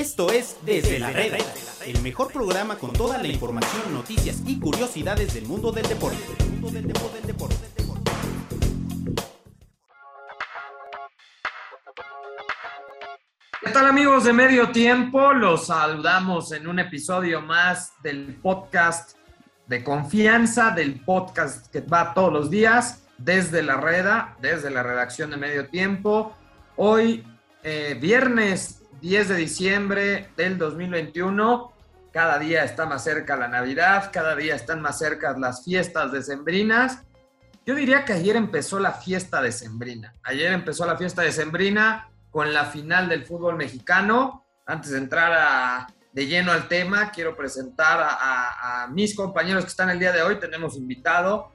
Esto 0.00 0.32
es 0.32 0.56
Desde 0.64 0.98
la 0.98 1.10
Reda, 1.10 1.36
el 1.84 2.00
mejor 2.00 2.32
programa 2.32 2.76
con 2.78 2.90
toda 2.90 3.18
la 3.18 3.28
información, 3.28 3.92
noticias 3.92 4.42
y 4.46 4.58
curiosidades 4.58 5.34
del 5.34 5.44
mundo 5.44 5.72
del 5.72 5.86
deporte. 5.86 6.16
¿Qué 13.62 13.70
tal 13.70 13.86
amigos 13.88 14.24
de 14.24 14.32
Medio 14.32 14.70
Tiempo? 14.70 15.34
Los 15.34 15.66
saludamos 15.66 16.52
en 16.52 16.66
un 16.66 16.78
episodio 16.78 17.42
más 17.42 17.92
del 18.02 18.38
podcast 18.40 19.18
de 19.66 19.84
confianza, 19.84 20.70
del 20.70 21.04
podcast 21.04 21.70
que 21.70 21.82
va 21.82 22.14
todos 22.14 22.32
los 22.32 22.50
días 22.50 23.02
desde 23.18 23.62
la 23.62 23.76
reda, 23.76 24.34
desde 24.40 24.70
la 24.70 24.82
redacción 24.82 25.28
de 25.30 25.36
Medio 25.36 25.68
Tiempo. 25.68 26.34
Hoy, 26.76 27.22
eh, 27.62 27.98
viernes 28.00 28.79
10 29.00 29.28
de 29.28 29.36
diciembre 29.36 30.28
del 30.36 30.58
2021, 30.58 31.72
cada 32.12 32.38
día 32.38 32.64
está 32.64 32.86
más 32.86 33.04
cerca 33.04 33.36
la 33.36 33.48
Navidad, 33.48 34.10
cada 34.12 34.34
día 34.34 34.54
están 34.54 34.80
más 34.82 34.98
cerca 34.98 35.36
las 35.38 35.64
fiestas 35.64 36.12
decembrinas. 36.12 37.02
Yo 37.64 37.74
diría 37.74 38.04
que 38.04 38.14
ayer 38.14 38.36
empezó 38.36 38.80
la 38.80 38.92
fiesta 38.92 39.40
decembrina. 39.40 40.14
Ayer 40.24 40.52
empezó 40.52 40.86
la 40.86 40.96
fiesta 40.96 41.22
decembrina 41.22 42.08
con 42.30 42.52
la 42.52 42.64
final 42.66 43.08
del 43.08 43.24
fútbol 43.24 43.56
mexicano. 43.56 44.44
Antes 44.66 44.92
de 44.92 44.98
entrar 44.98 45.86
de 46.12 46.26
lleno 46.26 46.52
al 46.52 46.68
tema, 46.68 47.10
quiero 47.10 47.36
presentar 47.36 48.00
a, 48.02 48.88
mis 48.90 49.14
compañeros 49.14 49.64
que 49.64 49.70
están 49.70 49.90
el 49.90 49.98
día 49.98 50.12
de 50.12 50.22
hoy. 50.22 50.38
Tenemos 50.38 50.76
invitado, 50.76 51.52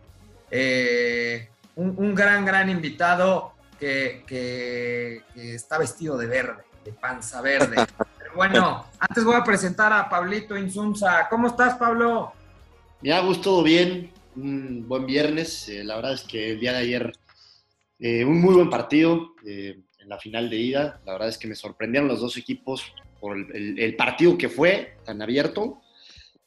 eh, 0.51 1.49
un, 1.75 2.15
gran, 2.15 2.45
gran 2.45 2.69
invitado 2.69 3.53
que, 3.79 4.23
que, 4.25 5.23
está 5.35 5.77
vestido 5.77 6.17
de 6.17 6.27
verde, 6.27 6.63
de 6.85 6.93
panza 6.93 7.41
verde. 7.41 7.75
Pero 8.17 8.35
bueno, 8.35 8.85
antes 8.99 9.23
voy 9.25 9.35
a 9.35 9.43
presentar 9.43 9.91
a 9.91 10.07
Pablito 10.07 10.57
Insunza. 10.57 11.27
¿Cómo 11.29 11.47
estás, 11.47 11.75
Pablo? 11.77 12.31
Ya, 13.01 13.19
Gus, 13.19 13.41
todo 13.41 13.63
bien. 13.63 14.11
Un 14.35 14.87
buen 14.87 15.05
viernes. 15.05 15.67
Eh, 15.67 15.83
la 15.83 15.95
verdad 15.97 16.13
es 16.13 16.21
que 16.21 16.51
el 16.51 16.59
día 16.59 16.71
de 16.71 16.77
ayer, 16.77 17.11
eh, 17.99 18.23
un 18.23 18.39
muy 18.39 18.53
buen 18.53 18.69
partido 18.69 19.33
en 19.43 20.09
la 20.09 20.19
final 20.19 20.49
de 20.49 20.57
ida. 20.57 21.01
La 21.05 21.13
verdad 21.13 21.29
es 21.29 21.37
que 21.37 21.47
me 21.47 21.55
sorprendieron 21.55 22.07
los 22.07 22.21
dos 22.21 22.37
equipos 22.37 22.93
por 23.19 23.35
el, 23.37 23.95
partido 23.95 24.37
que 24.37 24.49
fue 24.49 24.97
tan 25.03 25.21
abierto. 25.21 25.81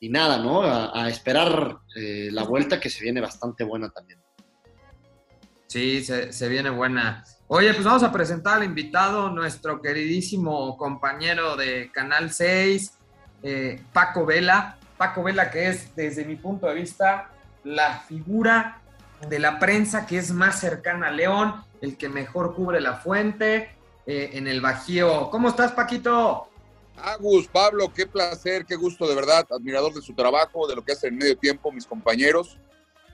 Y 0.00 0.10
nada, 0.10 0.38
¿no? 0.38 0.62
A, 0.62 1.08
esperar 1.08 1.78
eh, 1.96 2.28
la 2.30 2.44
vuelta 2.44 2.78
que 2.78 2.88
se 2.88 3.02
viene 3.02 3.20
bastante 3.20 3.64
buena 3.64 3.90
también. 3.90 4.20
Sí, 5.66 6.04
se, 6.04 6.48
viene 6.48 6.70
buena. 6.70 7.24
Oye, 7.50 7.72
pues 7.72 7.86
vamos 7.86 8.02
a 8.02 8.12
presentar 8.12 8.58
al 8.58 8.64
invitado, 8.64 9.30
nuestro 9.30 9.80
queridísimo 9.80 10.76
compañero 10.76 11.56
de 11.56 11.90
Canal 11.90 12.30
6, 12.30 12.92
eh, 13.42 13.82
Paco 13.90 14.26
Vela. 14.26 14.76
Paco 14.98 15.22
Vela, 15.22 15.50
que 15.50 15.68
es, 15.68 15.96
desde 15.96 16.26
mi 16.26 16.36
punto 16.36 16.66
de 16.66 16.74
vista, 16.74 17.30
la 17.64 18.00
figura 18.00 18.82
de 19.30 19.38
la 19.38 19.58
prensa 19.58 20.04
que 20.04 20.18
es 20.18 20.30
más 20.30 20.60
cercana 20.60 21.06
a 21.06 21.10
León, 21.10 21.54
el 21.80 21.96
que 21.96 22.10
mejor 22.10 22.54
cubre 22.54 22.82
la 22.82 22.96
fuente 22.96 23.70
eh, 24.04 24.28
en 24.34 24.46
el 24.46 24.60
Bajío. 24.60 25.30
¿Cómo 25.30 25.48
estás, 25.48 25.72
Paquito? 25.72 26.50
Agus, 26.98 27.48
Pablo, 27.48 27.90
qué 27.94 28.06
placer, 28.06 28.66
qué 28.66 28.76
gusto, 28.76 29.08
de 29.08 29.14
verdad, 29.14 29.46
admirador 29.50 29.94
de 29.94 30.02
su 30.02 30.12
trabajo, 30.12 30.68
de 30.68 30.76
lo 30.76 30.84
que 30.84 30.92
hacen 30.92 31.14
en 31.14 31.18
medio 31.20 31.38
tiempo, 31.38 31.72
mis 31.72 31.86
compañeros 31.86 32.58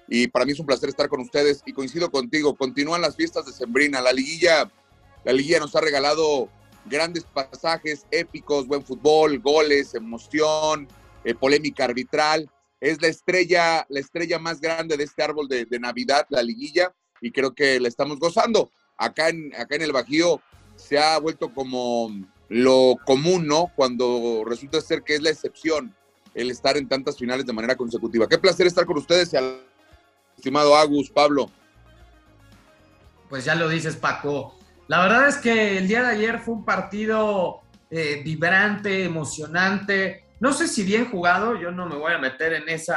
y 0.08 0.28
para 0.28 0.44
mí 0.44 0.52
es 0.52 0.60
un 0.60 0.66
placer 0.66 0.88
estar 0.88 1.08
con 1.08 1.20
ustedes 1.20 1.62
y 1.66 1.72
coincido 1.72 2.10
contigo. 2.10 2.54
Continúan 2.54 3.00
las 3.00 3.16
fiestas 3.16 3.46
de 3.46 3.52
Sembrina. 3.52 4.00
La 4.00 4.12
liguilla, 4.12 4.70
la 5.24 5.32
liguilla 5.32 5.60
nos 5.60 5.74
ha 5.76 5.80
regalado 5.80 6.48
grandes 6.84 7.24
pasajes 7.24 8.06
épicos, 8.10 8.66
buen 8.66 8.84
fútbol, 8.84 9.38
goles, 9.40 9.94
emoción, 9.94 10.88
eh, 11.24 11.34
polémica 11.34 11.84
arbitral. 11.84 12.50
Es 12.80 13.00
la 13.00 13.08
estrella, 13.08 13.86
la 13.88 14.00
estrella 14.00 14.38
más 14.38 14.60
grande 14.60 14.96
de 14.96 15.04
este 15.04 15.22
árbol 15.22 15.48
de, 15.48 15.66
Navidad, 15.80 16.26
la 16.28 16.42
liguilla, 16.42 16.94
y 17.22 17.30
creo 17.30 17.54
que 17.54 17.80
la 17.80 17.88
estamos 17.88 18.18
gozando. 18.18 18.70
Acá 18.98 19.30
en, 19.30 19.54
acá 19.54 19.76
en 19.76 19.82
el 19.82 19.92
Bajío 19.92 20.42
se 20.76 20.98
ha 20.98 21.18
vuelto 21.18 21.54
como 21.54 22.10
lo 22.48 22.96
común, 23.06 23.46
¿no? 23.46 23.72
Cuando 23.74 24.44
resulta 24.44 24.82
ser 24.82 25.02
que 25.02 25.14
es 25.14 25.22
la 25.22 25.30
excepción 25.30 25.94
el 26.34 26.50
estar 26.50 26.76
en 26.76 26.88
tantas 26.88 27.16
finales 27.16 27.46
de 27.46 27.52
manera 27.52 27.76
consecutiva. 27.76 28.28
Qué 28.28 28.38
placer 28.38 28.66
estar 28.66 28.84
con 28.84 28.98
ustedes 28.98 29.32
y 29.32 29.36
al 29.36 29.62
estimado 30.44 30.76
Agus, 30.76 31.08
Pablo. 31.08 31.50
Pues 33.30 33.46
ya 33.46 33.54
lo 33.54 33.66
dices, 33.66 33.96
Paco. 33.96 34.54
La 34.88 35.00
verdad 35.00 35.26
es 35.26 35.38
que 35.38 35.78
el 35.78 35.88
día 35.88 36.02
de 36.02 36.08
ayer 36.08 36.38
fue 36.38 36.52
un 36.52 36.66
partido 36.66 37.62
eh, 37.90 38.20
vibrante, 38.22 39.04
emocionante. 39.04 40.26
No 40.40 40.52
sé 40.52 40.68
si 40.68 40.82
bien 40.82 41.10
jugado, 41.10 41.58
yo 41.58 41.70
no 41.70 41.86
me 41.86 41.96
voy 41.96 42.12
a 42.12 42.18
meter 42.18 42.52
en 42.52 42.68
esos 42.68 42.96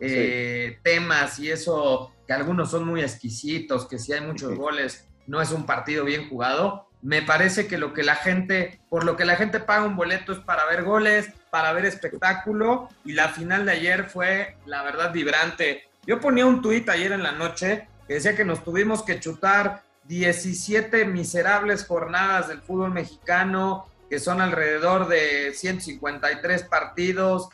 eh, 0.00 0.80
temas 0.82 1.38
y 1.38 1.52
eso, 1.52 2.12
que 2.26 2.32
algunos 2.32 2.72
son 2.72 2.84
muy 2.84 3.00
exquisitos, 3.00 3.86
que 3.86 4.00
si 4.00 4.12
hay 4.12 4.22
muchos 4.22 4.56
goles, 4.56 5.06
no 5.28 5.40
es 5.40 5.52
un 5.52 5.64
partido 5.64 6.04
bien 6.04 6.28
jugado. 6.28 6.88
Me 7.00 7.22
parece 7.22 7.68
que 7.68 7.78
lo 7.78 7.92
que 7.92 8.02
la 8.02 8.16
gente, 8.16 8.80
por 8.90 9.04
lo 9.04 9.16
que 9.16 9.24
la 9.24 9.36
gente 9.36 9.60
paga 9.60 9.84
un 9.84 9.94
boleto 9.94 10.32
es 10.32 10.40
para 10.40 10.66
ver 10.66 10.82
goles, 10.82 11.28
para 11.50 11.72
ver 11.72 11.84
espectáculo, 11.84 12.88
y 13.04 13.12
la 13.12 13.28
final 13.28 13.66
de 13.66 13.72
ayer 13.72 14.10
fue, 14.10 14.56
la 14.66 14.82
verdad, 14.82 15.12
vibrante. 15.12 15.91
Yo 16.04 16.18
ponía 16.18 16.46
un 16.46 16.62
tuit 16.62 16.88
ayer 16.88 17.12
en 17.12 17.22
la 17.22 17.30
noche 17.30 17.88
que 18.08 18.14
decía 18.14 18.34
que 18.34 18.44
nos 18.44 18.64
tuvimos 18.64 19.04
que 19.04 19.20
chutar 19.20 19.84
17 20.04 21.04
miserables 21.04 21.86
jornadas 21.86 22.48
del 22.48 22.60
fútbol 22.60 22.90
mexicano, 22.90 23.86
que 24.10 24.18
son 24.18 24.40
alrededor 24.40 25.06
de 25.06 25.54
153 25.54 26.64
partidos, 26.64 27.50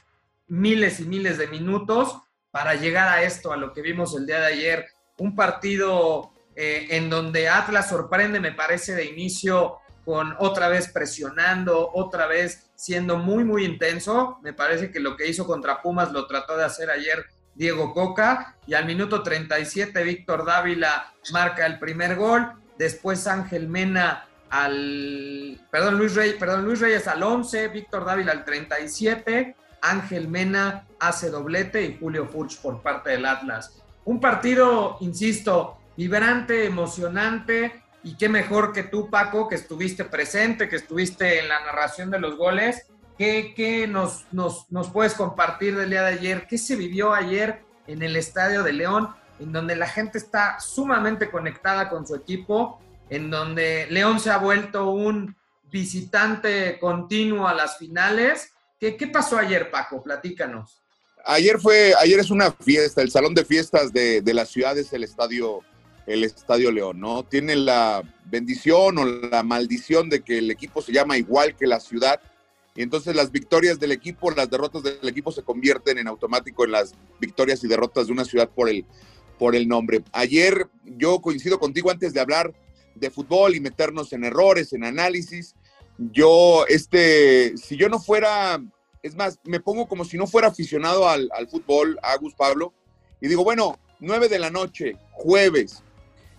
miles 0.47 0.98
y 1.00 1.04
miles 1.04 1.37
de 1.37 1.47
minutos, 1.48 2.16
para 2.50 2.75
llegar 2.75 3.08
a 3.08 3.22
esto, 3.22 3.53
a 3.53 3.58
lo 3.58 3.75
que 3.75 3.82
vimos 3.82 4.16
el 4.16 4.25
día 4.25 4.41
de 4.41 4.47
ayer. 4.47 4.87
Un 5.19 5.37
partido 5.37 6.32
eh, 6.56 6.87
en 6.91 7.10
donde 7.10 7.50
Atlas 7.50 7.91
sorprende, 7.91 8.41
me 8.41 8.53
parece, 8.53 8.94
de 8.94 9.04
inicio 9.04 9.76
con 10.06 10.34
otra 10.38 10.69
vez 10.69 10.88
presionando, 10.91 11.91
otra 11.92 12.26
vez 12.26 12.70
siendo 12.75 13.19
muy, 13.19 13.44
muy 13.44 13.66
intenso. 13.66 14.38
Me 14.42 14.54
parece 14.54 14.91
que 14.91 15.00
lo 15.00 15.19
que 15.19 15.28
hizo 15.28 15.47
contra 15.47 15.82
Pumas 15.82 16.12
lo 16.12 16.26
trató 16.26 16.56
de 16.56 16.64
hacer 16.64 16.88
ayer 16.88 17.26
Diego 17.58 17.92
Coca 17.92 18.54
y 18.69 18.74
al 18.74 18.86
minuto 18.86 19.20
37 19.20 20.04
Víctor 20.04 20.46
Dávila 20.46 21.12
marca 21.32 21.66
el 21.66 21.80
primer 21.80 22.14
gol, 22.14 22.52
después 22.78 23.26
Ángel 23.26 23.69
Mena 23.69 24.26
al 24.48 25.60
perdón 25.69 25.98
Luis 25.98 26.14
Reyes, 26.14 26.36
perdón 26.36 26.64
Luis 26.64 26.80
Reyes 26.80 27.08
al 27.08 27.20
11, 27.20 27.69
Víctor 27.69 28.04
Dávila 28.04 28.30
al 28.30 28.44
37, 28.44 29.56
Ángel 29.82 30.28
Mena 30.28 30.86
hace 31.00 31.30
doblete 31.30 31.82
y 31.82 31.98
Julio 31.98 32.26
Furch 32.26 32.58
por 32.58 32.80
parte 32.80 33.10
del 33.10 33.26
Atlas. 33.26 33.82
Un 34.04 34.20
partido, 34.20 34.96
insisto, 35.00 35.78
vibrante, 35.96 36.64
emocionante 36.64 37.82
y 38.04 38.16
qué 38.16 38.28
mejor 38.28 38.72
que 38.72 38.84
tú 38.84 39.10
Paco 39.10 39.48
que 39.48 39.56
estuviste 39.56 40.04
presente, 40.04 40.69
que 40.69 40.76
estuviste 40.76 41.40
en 41.40 41.48
la 41.48 41.60
narración 41.64 42.08
de 42.10 42.20
los 42.20 42.36
goles 42.36 42.86
¿Qué, 43.19 43.89
nos, 43.89 44.27
puedes 44.93 45.15
compartir 45.15 45.77
del 45.77 45.91
día 45.91 46.03
de 46.03 46.19
ayer? 46.19 46.47
¿Qué 46.47 46.56
se 46.56 46.77
vivió 46.77 47.12
ayer 47.12 47.62
en 47.89 48.03
el 48.03 48.15
Estadio 48.15 48.62
de 48.62 48.73
León, 48.73 49.09
en 49.41 49.53
donde 49.53 49.75
la 49.75 49.89
gente 49.89 50.19
está 50.19 50.61
sumamente 50.61 51.29
conectada 51.29 51.89
con 51.89 52.06
su 52.06 52.15
equipo, 52.15 52.81
en 53.11 53.29
donde 53.29 53.89
León 53.91 54.21
se 54.21 54.31
ha 54.31 54.39
vuelto 54.39 54.91
un 54.91 55.34
visitante 55.65 56.79
continuo 56.79 57.49
a 57.49 57.55
las 57.55 57.77
finales? 57.77 58.53
¿Qué, 58.79 58.97
qué 58.97 59.09
pasó 59.09 59.37
ayer, 59.37 59.69
Paco? 59.69 60.00
Platícanos. 60.00 60.81
Ayer 61.25 61.59
fue, 61.59 61.95
ayer 62.00 62.21
es 62.21 62.31
una 62.31 62.53
fiesta, 62.53 63.03
el 63.03 63.11
salón 63.11 63.35
de 63.35 63.45
fiestas 63.45 63.93
de, 63.93 64.23
de 64.23 64.35
la 64.35 64.47
ciudad 64.47 64.79
es 64.79 64.93
el 64.93 65.03
estadio, 65.03 65.62
el 66.06 66.23
Estadio 66.23 66.71
León, 66.71 67.00
¿no? 67.00 67.25
Tiene 67.25 67.56
la 67.56 68.00
bendición 68.27 68.97
o 68.99 69.05
la 69.05 69.43
maldición 69.43 70.09
de 70.09 70.21
que 70.21 70.39
el 70.39 70.53
equipo 70.53 70.81
se 70.81 70.93
llama 70.93 71.19
igual 71.19 71.56
que 71.56 71.67
la 71.67 71.81
ciudad 71.81 72.21
y 72.78 72.83
entonces 72.83 73.17
las 73.17 73.32
victorias 73.32 73.81
del 73.81 73.91
equipo, 73.91 74.31
las 74.31 74.49
derrotas 74.49 74.85
del 74.85 75.08
equipo 75.08 75.32
se 75.32 75.43
convierten 75.43 75.99
en 75.99 76.06
automático 76.06 76.64
en 76.64 76.70
las 76.70 76.94
victorias 77.19 77.64
y 77.64 77.67
derrotas 77.67 78.06
de 78.06 78.12
una 78.12 78.25
ciudad 78.25 78.49
por 78.49 78.69
el, 78.69 78.85
por 79.37 79.56
el 79.56 79.67
nombre. 79.67 80.05
Ayer 80.12 80.69
yo 80.85 81.20
coincido 81.20 81.58
contigo 81.58 81.91
antes 81.91 82.14
de 82.14 82.20
hablar 82.20 82.55
de 82.94 83.11
fútbol 83.11 83.56
y 83.56 83.61
meternos 83.61 84.12
en 84.12 84.23
errores, 84.23 84.73
en 84.73 84.85
análisis. 84.85 85.56
Yo, 85.99 86.67
este, 86.69 87.56
si 87.56 87.76
yo 87.76 87.88
no 87.88 87.99
fuera, 87.99 88.62
es 89.02 89.17
más, 89.17 89.41
me 89.43 89.58
pongo 89.58 89.88
como 89.88 90.05
si 90.05 90.17
no 90.17 90.29
fuera 90.29 90.47
aficionado 90.47 91.08
al, 91.08 91.29
al 91.37 91.49
fútbol, 91.49 91.99
Agus 92.00 92.37
Pablo, 92.37 92.73
y 93.20 93.26
digo, 93.26 93.43
bueno, 93.43 93.76
9 93.99 94.29
de 94.29 94.38
la 94.38 94.50
noche, 94.50 94.94
jueves, 95.11 95.82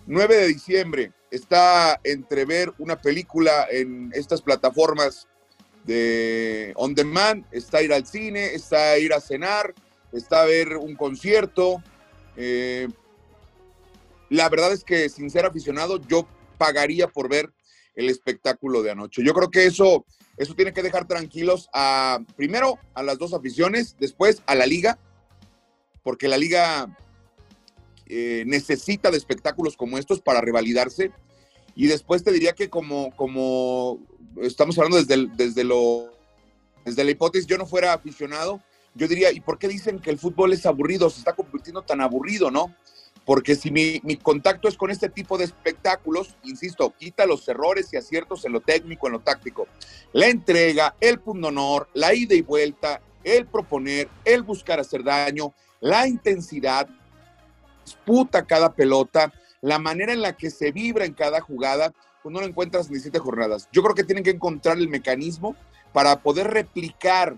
9 0.06 0.36
de 0.36 0.46
diciembre, 0.46 1.12
está 1.30 2.00
entre 2.02 2.46
ver 2.46 2.72
una 2.78 2.98
película 2.98 3.66
en 3.70 4.10
estas 4.14 4.40
plataformas 4.40 5.28
de 5.84 6.72
on 6.76 6.94
demand, 6.94 7.44
está 7.50 7.82
ir 7.82 7.92
al 7.92 8.06
cine, 8.06 8.54
está 8.54 8.98
ir 8.98 9.12
a 9.12 9.20
cenar, 9.20 9.74
está 10.12 10.42
a 10.42 10.46
ver 10.46 10.76
un 10.76 10.94
concierto. 10.96 11.82
Eh, 12.36 12.88
la 14.28 14.48
verdad 14.48 14.72
es 14.72 14.84
que 14.84 15.08
sin 15.08 15.30
ser 15.30 15.46
aficionado, 15.46 16.00
yo 16.06 16.26
pagaría 16.58 17.08
por 17.08 17.28
ver 17.28 17.50
el 17.94 18.08
espectáculo 18.08 18.82
de 18.82 18.92
anoche. 18.92 19.22
Yo 19.24 19.34
creo 19.34 19.50
que 19.50 19.66
eso 19.66 20.04
Eso 20.36 20.54
tiene 20.54 20.72
que 20.72 20.82
dejar 20.82 21.06
tranquilos 21.06 21.68
a, 21.74 22.18
primero, 22.34 22.78
a 22.94 23.02
las 23.02 23.18
dos 23.18 23.34
aficiones, 23.34 23.96
después 24.00 24.42
a 24.46 24.54
la 24.54 24.64
liga, 24.64 24.96
porque 26.02 26.28
la 26.28 26.38
liga 26.38 26.96
eh, 28.06 28.44
necesita 28.46 29.10
de 29.10 29.18
espectáculos 29.18 29.76
como 29.76 29.98
estos 29.98 30.22
para 30.22 30.40
revalidarse. 30.40 31.12
Y 31.74 31.86
después 31.86 32.22
te 32.24 32.32
diría 32.32 32.52
que 32.52 32.68
como, 32.68 33.14
como 33.16 33.98
estamos 34.42 34.78
hablando 34.78 35.02
desde, 35.02 35.28
desde, 35.36 35.64
lo, 35.64 36.12
desde 36.84 37.04
la 37.04 37.10
hipótesis, 37.10 37.46
yo 37.46 37.58
no 37.58 37.66
fuera 37.66 37.92
aficionado, 37.92 38.60
yo 38.94 39.06
diría, 39.06 39.32
¿y 39.32 39.40
por 39.40 39.58
qué 39.58 39.68
dicen 39.68 40.00
que 40.00 40.10
el 40.10 40.18
fútbol 40.18 40.52
es 40.52 40.66
aburrido? 40.66 41.08
Se 41.10 41.18
está 41.18 41.34
convirtiendo 41.34 41.82
tan 41.82 42.00
aburrido, 42.00 42.50
¿no? 42.50 42.74
Porque 43.24 43.54
si 43.54 43.70
mi, 43.70 44.00
mi, 44.02 44.16
contacto 44.16 44.66
es 44.66 44.76
con 44.76 44.90
este 44.90 45.08
tipo 45.08 45.38
de 45.38 45.44
espectáculos, 45.44 46.34
insisto, 46.42 46.92
quita 46.98 47.26
los 47.26 47.46
errores 47.48 47.92
y 47.92 47.96
aciertos 47.96 48.44
en 48.44 48.52
lo 48.52 48.60
técnico, 48.60 49.06
en 49.06 49.12
lo 49.12 49.20
táctico. 49.20 49.68
La 50.12 50.26
entrega, 50.26 50.96
el 51.00 51.20
punto 51.20 51.48
honor, 51.48 51.88
la 51.94 52.12
ida 52.14 52.34
y 52.34 52.40
vuelta, 52.40 53.00
el 53.22 53.46
proponer, 53.46 54.08
el 54.24 54.42
buscar 54.42 54.80
hacer 54.80 55.04
daño, 55.04 55.52
la 55.80 56.08
intensidad, 56.08 56.88
disputa 57.84 58.44
cada 58.44 58.72
pelota, 58.72 59.32
la 59.60 59.78
manera 59.78 60.12
en 60.12 60.22
la 60.22 60.36
que 60.36 60.50
se 60.50 60.72
vibra 60.72 61.04
en 61.04 61.14
cada 61.14 61.40
jugada, 61.40 61.92
pues 62.22 62.32
no 62.32 62.40
lo 62.40 62.46
encuentras 62.46 62.86
en 62.86 62.92
17 62.92 63.18
jornadas. 63.18 63.68
Yo 63.72 63.82
creo 63.82 63.94
que 63.94 64.04
tienen 64.04 64.24
que 64.24 64.30
encontrar 64.30 64.78
el 64.78 64.88
mecanismo 64.88 65.56
para 65.92 66.20
poder 66.22 66.48
replicar 66.48 67.36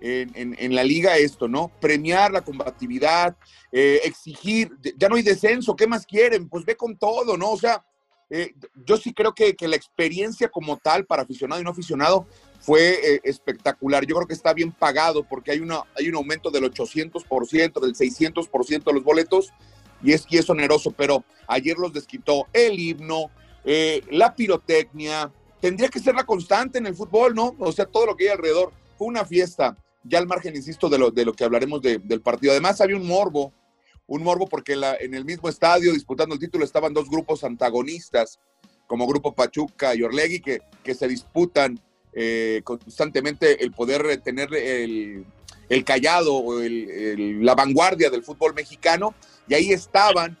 en, 0.00 0.74
la 0.74 0.84
liga 0.84 1.16
esto, 1.16 1.48
¿no? 1.48 1.72
Premiar 1.80 2.30
la 2.30 2.42
combatividad, 2.42 3.36
eh, 3.72 4.00
exigir, 4.04 4.70
ya 4.96 5.08
no 5.08 5.16
hay 5.16 5.22
descenso, 5.22 5.74
¿qué 5.74 5.86
más 5.86 6.06
quieren? 6.06 6.48
Pues 6.48 6.64
ve 6.64 6.76
con 6.76 6.96
todo, 6.96 7.36
¿no? 7.36 7.50
O 7.50 7.58
sea, 7.58 7.84
eh, 8.30 8.54
yo 8.84 8.96
sí 8.96 9.12
creo 9.12 9.34
que, 9.34 9.56
la 9.60 9.76
experiencia 9.76 10.48
como 10.48 10.76
tal 10.76 11.06
para 11.06 11.22
aficionado 11.22 11.60
y 11.60 11.64
no 11.64 11.70
aficionado 11.70 12.26
fue 12.60 13.14
eh, 13.14 13.20
espectacular. 13.24 14.04
Yo 14.04 14.16
creo 14.16 14.28
que 14.28 14.34
está 14.34 14.52
bien 14.52 14.72
pagado 14.72 15.24
porque 15.24 15.52
hay, 15.52 15.60
una, 15.60 15.82
hay 15.96 16.08
un 16.08 16.16
aumento 16.16 16.50
del 16.50 16.64
800%, 16.64 17.80
del 17.80 17.94
600% 17.94 18.84
de 18.84 18.92
los 18.92 19.04
boletos 19.04 19.52
y 20.02 20.12
es, 20.12 20.26
y 20.28 20.38
es 20.38 20.48
oneroso, 20.48 20.90
pero 20.92 21.24
ayer 21.46 21.76
los 21.78 21.92
desquitó 21.92 22.46
el 22.52 22.78
himno, 22.78 23.30
la 24.10 24.34
pirotecnia, 24.34 25.30
tendría 25.60 25.88
que 25.88 26.00
ser 26.00 26.14
la 26.14 26.24
constante 26.24 26.78
en 26.78 26.86
el 26.86 26.94
fútbol, 26.94 27.34
¿no? 27.34 27.54
O 27.58 27.72
sea, 27.72 27.84
todo 27.84 28.06
lo 28.06 28.16
que 28.16 28.24
hay 28.24 28.30
alrededor. 28.30 28.72
Fue 28.96 29.06
una 29.06 29.24
fiesta 29.24 29.76
ya 30.04 30.18
al 30.18 30.26
margen, 30.26 30.56
insisto, 30.56 30.88
de 30.88 30.98
lo, 30.98 31.10
de 31.10 31.24
lo 31.24 31.32
que 31.32 31.44
hablaremos 31.44 31.82
del 31.82 32.20
partido. 32.20 32.52
Además, 32.52 32.80
había 32.80 32.96
un 32.96 33.06
morbo, 33.06 33.52
un 34.06 34.22
morbo 34.22 34.46
porque 34.48 34.74
la, 34.74 34.96
en 34.96 35.14
el 35.14 35.24
mismo 35.24 35.48
estadio 35.48 35.92
disputando 35.92 36.34
el 36.34 36.40
título 36.40 36.64
estaban 36.64 36.94
dos 36.94 37.10
grupos 37.10 37.44
antagonistas, 37.44 38.38
como 38.86 39.06
Grupo 39.06 39.34
Pachuca 39.34 39.94
y 39.94 40.02
Orlegui, 40.02 40.40
que, 40.40 40.62
que 40.82 40.94
se 40.94 41.06
disputan 41.06 41.78
eh, 42.14 42.62
constantemente 42.64 43.62
el 43.62 43.72
poder 43.72 44.20
tener 44.22 44.52
el, 44.54 45.26
el 45.68 45.84
callado 45.84 46.34
o 46.36 46.60
el, 46.60 47.44
la 47.44 47.54
vanguardia 47.54 48.08
del 48.08 48.24
fútbol 48.24 48.54
mexicano, 48.54 49.14
y 49.48 49.54
ahí 49.54 49.72
estaban. 49.72 50.38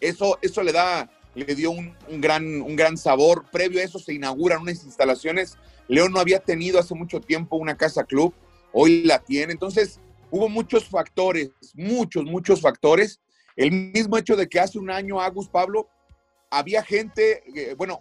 Eso, 0.00 0.38
eso 0.42 0.62
le 0.62 0.72
da, 0.72 1.10
le 1.34 1.54
dio 1.54 1.70
un, 1.70 1.96
un, 2.08 2.20
gran, 2.20 2.62
un 2.62 2.76
gran 2.76 2.96
sabor. 2.96 3.44
Previo 3.50 3.80
a 3.80 3.84
eso 3.84 3.98
se 3.98 4.14
inauguran 4.14 4.62
unas 4.62 4.84
instalaciones. 4.84 5.56
León 5.88 6.12
no 6.12 6.20
había 6.20 6.40
tenido 6.40 6.78
hace 6.78 6.94
mucho 6.94 7.20
tiempo 7.20 7.56
una 7.56 7.76
casa 7.76 8.04
club 8.04 8.34
hoy 8.74 9.04
la 9.04 9.20
tiene. 9.20 9.52
Entonces, 9.52 10.00
hubo 10.30 10.48
muchos 10.48 10.84
factores, 10.84 11.50
muchos, 11.74 12.24
muchos 12.24 12.60
factores. 12.60 13.20
El 13.56 13.70
mismo 13.70 14.18
hecho 14.18 14.36
de 14.36 14.48
que 14.48 14.60
hace 14.60 14.78
un 14.78 14.90
año, 14.90 15.20
Agus 15.20 15.48
Pablo, 15.48 15.88
había 16.50 16.82
gente, 16.82 17.42
eh, 17.54 17.74
bueno, 17.74 18.00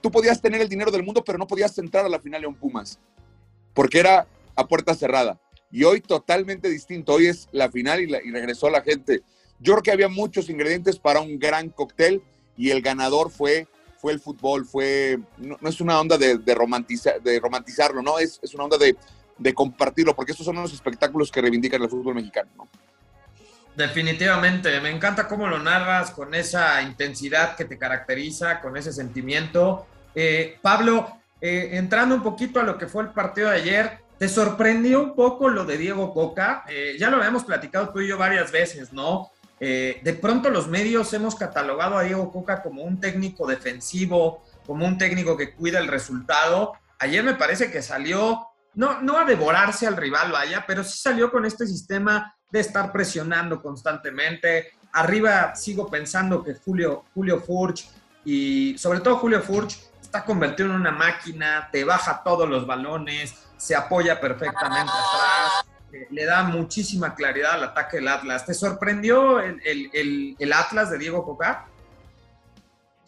tú 0.00 0.10
podías 0.10 0.40
tener 0.40 0.60
el 0.60 0.68
dinero 0.68 0.92
del 0.92 1.02
mundo, 1.02 1.22
pero 1.24 1.36
no 1.36 1.48
podías 1.48 1.76
entrar 1.78 2.06
a 2.06 2.08
la 2.08 2.20
final 2.20 2.40
León 2.40 2.54
Pumas, 2.54 3.00
porque 3.74 3.98
era 3.98 4.26
a 4.54 4.68
puerta 4.68 4.94
cerrada. 4.94 5.40
Y 5.72 5.84
hoy 5.84 6.02
totalmente 6.02 6.68
distinto, 6.68 7.14
hoy 7.14 7.26
es 7.26 7.48
la 7.50 7.70
final 7.70 8.00
y, 8.02 8.06
regresó 8.30 8.68
la 8.68 8.82
gente. 8.82 9.22
Yo 9.58 9.72
creo 9.72 9.82
que 9.82 9.92
había 9.92 10.08
muchos 10.08 10.50
ingredientes 10.50 10.98
para 10.98 11.20
un 11.20 11.38
gran 11.38 11.70
cóctel 11.70 12.22
y 12.58 12.70
el 12.70 12.82
ganador 12.82 13.30
fue, 13.30 13.66
fue 13.98 14.12
el 14.12 14.20
fútbol, 14.20 14.66
fue, 14.66 15.18
no, 15.38 15.56
es 15.66 15.80
una 15.80 15.98
onda 15.98 16.18
de, 16.18 16.36
de, 16.36 16.54
de 17.24 17.40
romantizarlo, 17.40 18.02
no, 18.02 18.18
es, 18.18 18.38
es 18.42 18.54
una 18.54 18.64
onda 18.64 18.76
de, 18.76 18.94
compartirlo, 19.54 20.14
porque 20.14 20.32
estos 20.32 20.44
son 20.44 20.56
los 20.56 20.72
espectáculos 20.74 21.32
que 21.32 21.40
reivindican 21.40 21.82
el 21.82 21.88
fútbol 21.88 22.14
mexicano. 22.14 22.50
¿no? 22.56 22.68
Definitivamente, 23.74 24.78
me 24.80 24.90
encanta 24.90 25.26
cómo 25.26 25.48
lo 25.48 25.58
narras 25.58 26.10
con 26.10 26.34
esa 26.34 26.82
intensidad 26.82 27.56
que 27.56 27.64
te 27.64 27.78
caracteriza, 27.78 28.60
con 28.60 28.76
ese 28.76 28.92
sentimiento. 28.92 29.86
Eh, 30.14 30.58
Pablo, 30.60 31.22
eh, 31.40 31.70
entrando 31.72 32.14
un 32.14 32.22
poquito 32.22 32.60
a 32.60 32.62
lo 32.62 32.76
que 32.76 32.86
fue 32.86 33.04
el 33.04 33.10
partido 33.10 33.48
de 33.48 33.56
ayer, 33.56 34.01
¿te 34.22 34.28
sorprendió 34.28 35.02
un 35.02 35.16
poco 35.16 35.48
lo 35.48 35.64
de 35.64 35.76
Diego 35.76 36.14
Coca? 36.14 36.62
Eh, 36.68 36.94
ya 36.96 37.10
lo 37.10 37.16
habíamos 37.16 37.42
platicado 37.42 37.88
tú 37.88 37.98
y 37.98 38.06
yo 38.06 38.16
varias 38.16 38.52
veces, 38.52 38.92
¿no? 38.92 39.32
de 39.58 40.18
pronto 40.20 40.50
los 40.50 40.66
medios 40.66 41.12
hemos 41.12 41.36
catalogado 41.36 41.96
a 41.96 42.02
Diego 42.02 42.30
Coca 42.32 42.62
como 42.62 42.82
un 42.82 43.00
técnico 43.00 43.46
defensivo, 43.48 44.44
como 44.64 44.86
un 44.86 44.98
técnico 44.98 45.36
que 45.36 45.54
cuida 45.54 45.80
el 45.80 45.88
resultado. 45.88 46.74
Ayer 47.00 47.24
me 47.24 47.34
parece 47.34 47.70
que 47.70 47.82
salió 47.82 48.46
no, 48.74 49.00
no 49.02 49.18
a 49.18 49.24
devorarse 49.24 49.88
al 49.88 49.96
rival, 49.96 50.30
vaya, 50.30 50.64
pero 50.68 50.84
sí 50.84 50.98
salió 50.98 51.30
con 51.32 51.44
este 51.44 51.66
sistema 51.66 52.36
de 52.50 52.60
estar 52.60 52.92
presionando 52.92 53.60
constantemente. 53.60 54.70
Arriba 54.92 55.56
sigo 55.56 55.90
pensando 55.90 56.44
que 56.44 56.54
Julio, 56.54 57.04
Julio 57.12 57.40
Furch 57.40 57.88
y 58.24 58.76
sobre 58.78 59.00
todo 59.00 59.16
Julio 59.16 59.42
Furch 59.42 59.78
está 60.12 60.26
convertido 60.26 60.68
en 60.68 60.74
una 60.74 60.90
máquina, 60.90 61.70
te 61.72 61.84
baja 61.84 62.22
todos 62.22 62.46
los 62.46 62.66
balones, 62.66 63.34
se 63.56 63.74
apoya 63.74 64.20
perfectamente 64.20 64.92
atrás, 64.92 65.64
eh, 65.90 66.06
le 66.10 66.26
da 66.26 66.42
muchísima 66.42 67.14
claridad 67.14 67.52
al 67.52 67.64
ataque 67.64 67.96
del 67.96 68.08
Atlas. 68.08 68.44
¿Te 68.44 68.52
sorprendió 68.52 69.40
el, 69.40 70.36
el 70.38 70.52
Atlas 70.52 70.90
de 70.90 70.98
Diego 70.98 71.24
Coca? 71.24 71.66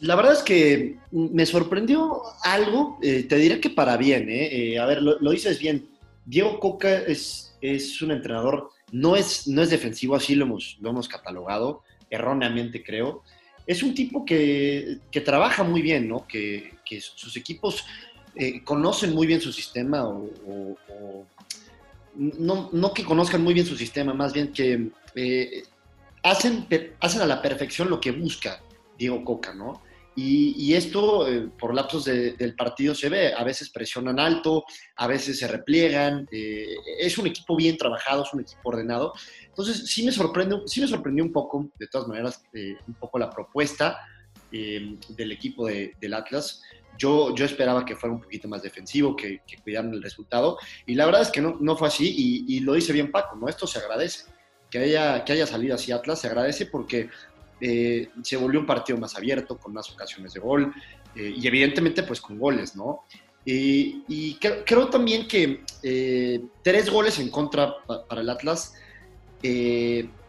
La 0.00 0.16
verdad 0.16 0.32
es 0.32 0.42
que 0.42 0.96
me 1.10 1.44
sorprendió 1.44 2.22
algo, 2.42 2.98
eh, 3.02 3.24
te 3.24 3.36
diré 3.36 3.60
que 3.60 3.68
para 3.68 3.98
bien, 3.98 4.30
¿eh? 4.30 4.72
eh 4.72 4.78
a 4.78 4.86
ver, 4.86 5.02
lo, 5.02 5.30
dices 5.30 5.58
bien. 5.58 5.86
Diego 6.24 6.58
Coca 6.58 6.90
es, 6.90 7.54
es 7.60 8.00
un 8.00 8.12
entrenador, 8.12 8.70
no 8.92 9.14
es, 9.14 9.46
no 9.46 9.60
es 9.60 9.68
defensivo, 9.68 10.16
así 10.16 10.34
lo 10.34 10.46
hemos, 10.46 10.78
lo 10.80 10.88
hemos 10.88 11.06
catalogado, 11.06 11.82
erróneamente 12.08 12.82
creo. 12.82 13.22
Es 13.66 13.82
un 13.82 13.94
tipo 13.94 14.24
que, 14.24 15.00
que 15.10 15.20
trabaja 15.20 15.64
muy 15.64 15.82
bien, 15.82 16.08
¿no? 16.08 16.26
Que, 16.26 16.73
que 16.84 17.00
sus 17.00 17.36
equipos 17.36 17.84
eh, 18.34 18.62
conocen 18.64 19.14
muy 19.14 19.26
bien 19.26 19.40
su 19.40 19.52
sistema 19.52 20.04
o, 20.04 20.28
no, 22.16 22.70
no, 22.72 22.94
que 22.94 23.04
conozcan 23.04 23.42
muy 23.42 23.54
bien 23.54 23.66
su 23.66 23.76
sistema, 23.76 24.14
más 24.14 24.32
bien 24.32 24.52
que 24.52 24.90
hacen, 26.22 26.66
hacen 27.00 27.22
a 27.22 27.26
la 27.26 27.42
perfección 27.42 27.90
lo 27.90 28.00
que 28.00 28.12
busca 28.12 28.60
Diego 28.96 29.24
Coca, 29.24 29.52
¿no? 29.54 29.82
Y, 30.16 30.74
esto 30.74 31.28
eh, 31.28 31.48
por 31.58 31.74
lapsos 31.74 32.04
del 32.04 32.54
partido 32.54 32.94
se 32.94 33.08
ve, 33.08 33.34
a 33.34 33.42
veces 33.42 33.70
presionan 33.70 34.20
alto, 34.20 34.64
a 34.94 35.08
veces 35.08 35.40
se 35.40 35.48
repliegan, 35.48 36.28
eh, 36.30 36.68
es 37.00 37.18
un 37.18 37.26
equipo 37.26 37.56
bien 37.56 37.76
trabajado, 37.76 38.22
es 38.22 38.32
un 38.32 38.40
equipo 38.40 38.60
ordenado. 38.64 39.12
Entonces 39.46 39.88
sí 39.88 40.04
me, 40.04 40.12
sorprende, 40.12 40.60
sí 40.66 40.80
me 40.80 40.86
sorprendió 40.86 41.24
un 41.24 41.32
poco, 41.32 41.68
de 41.76 41.88
todas 41.88 42.06
maneras, 42.06 42.44
eh, 42.52 42.76
un 42.86 42.94
poco 42.94 43.18
la 43.18 43.28
propuesta 43.28 43.98
del 45.08 45.32
equipo 45.32 45.66
del 45.66 46.14
Atlas. 46.14 46.62
Yo, 46.96 47.34
yo 47.34 47.44
esperaba 47.44 47.84
que 47.84 47.96
fuera 47.96 48.14
un 48.14 48.20
poquito 48.20 48.46
más 48.46 48.62
defensivo, 48.62 49.16
que, 49.16 49.40
cuidaran 49.62 49.92
el 49.92 50.02
resultado, 50.02 50.58
y 50.86 50.94
la 50.94 51.06
verdad 51.06 51.22
es 51.22 51.30
que 51.30 51.40
no, 51.40 51.56
no 51.60 51.76
fue 51.76 51.88
así, 51.88 52.08
y, 52.16 52.56
y, 52.56 52.60
lo 52.60 52.74
dice 52.74 52.92
bien 52.92 53.10
Paco, 53.10 53.36
¿no? 53.36 53.48
Esto 53.48 53.66
se 53.66 53.80
agradece. 53.80 54.26
Que 54.70 54.78
haya, 54.78 55.24
que 55.24 55.32
haya 55.32 55.46
salido 55.46 55.74
así 55.74 55.92
Atlas 55.92 56.20
se 56.20 56.26
agradece 56.26 56.66
porque 56.66 57.08
eh, 57.60 58.10
se 58.22 58.36
volvió 58.36 58.60
un 58.60 58.66
partido 58.66 58.98
más 58.98 59.16
abierto, 59.16 59.56
con 59.56 59.72
más 59.72 59.90
ocasiones 59.90 60.34
de 60.34 60.40
gol 60.40 60.74
eh, 61.14 61.32
y 61.36 61.46
evidentemente 61.46 62.02
pues 62.02 62.20
con 62.20 62.38
goles, 62.38 62.76
¿no? 62.76 63.04
y 63.46 64.38
creo, 64.38 64.88
también 64.88 65.28
que 65.28 65.62
eh, 65.82 66.40
tres 66.62 66.88
goles 66.88 67.18
en 67.18 67.28
contra 67.28 67.74
para 68.08 68.22
el 68.22 68.30
Atlas, 68.30 68.74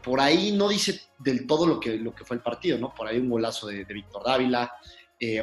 por 0.06 0.22
ahí 0.22 0.52
no 0.52 0.70
dice 0.70 1.02
del 1.18 1.48
todo 1.48 1.66
lo 1.66 1.80
que, 1.80 1.98
lo 1.98 2.14
que 2.14 2.24
fue 2.24 2.38
el 2.38 2.44
partido, 2.44 2.78
¿no? 2.78 2.94
Por 2.94 3.08
ahí 3.08 3.18
un 3.18 3.30
golazo 3.30 3.68
de, 3.68 3.84
Víctor 3.86 4.24
Dávila, 4.24 4.72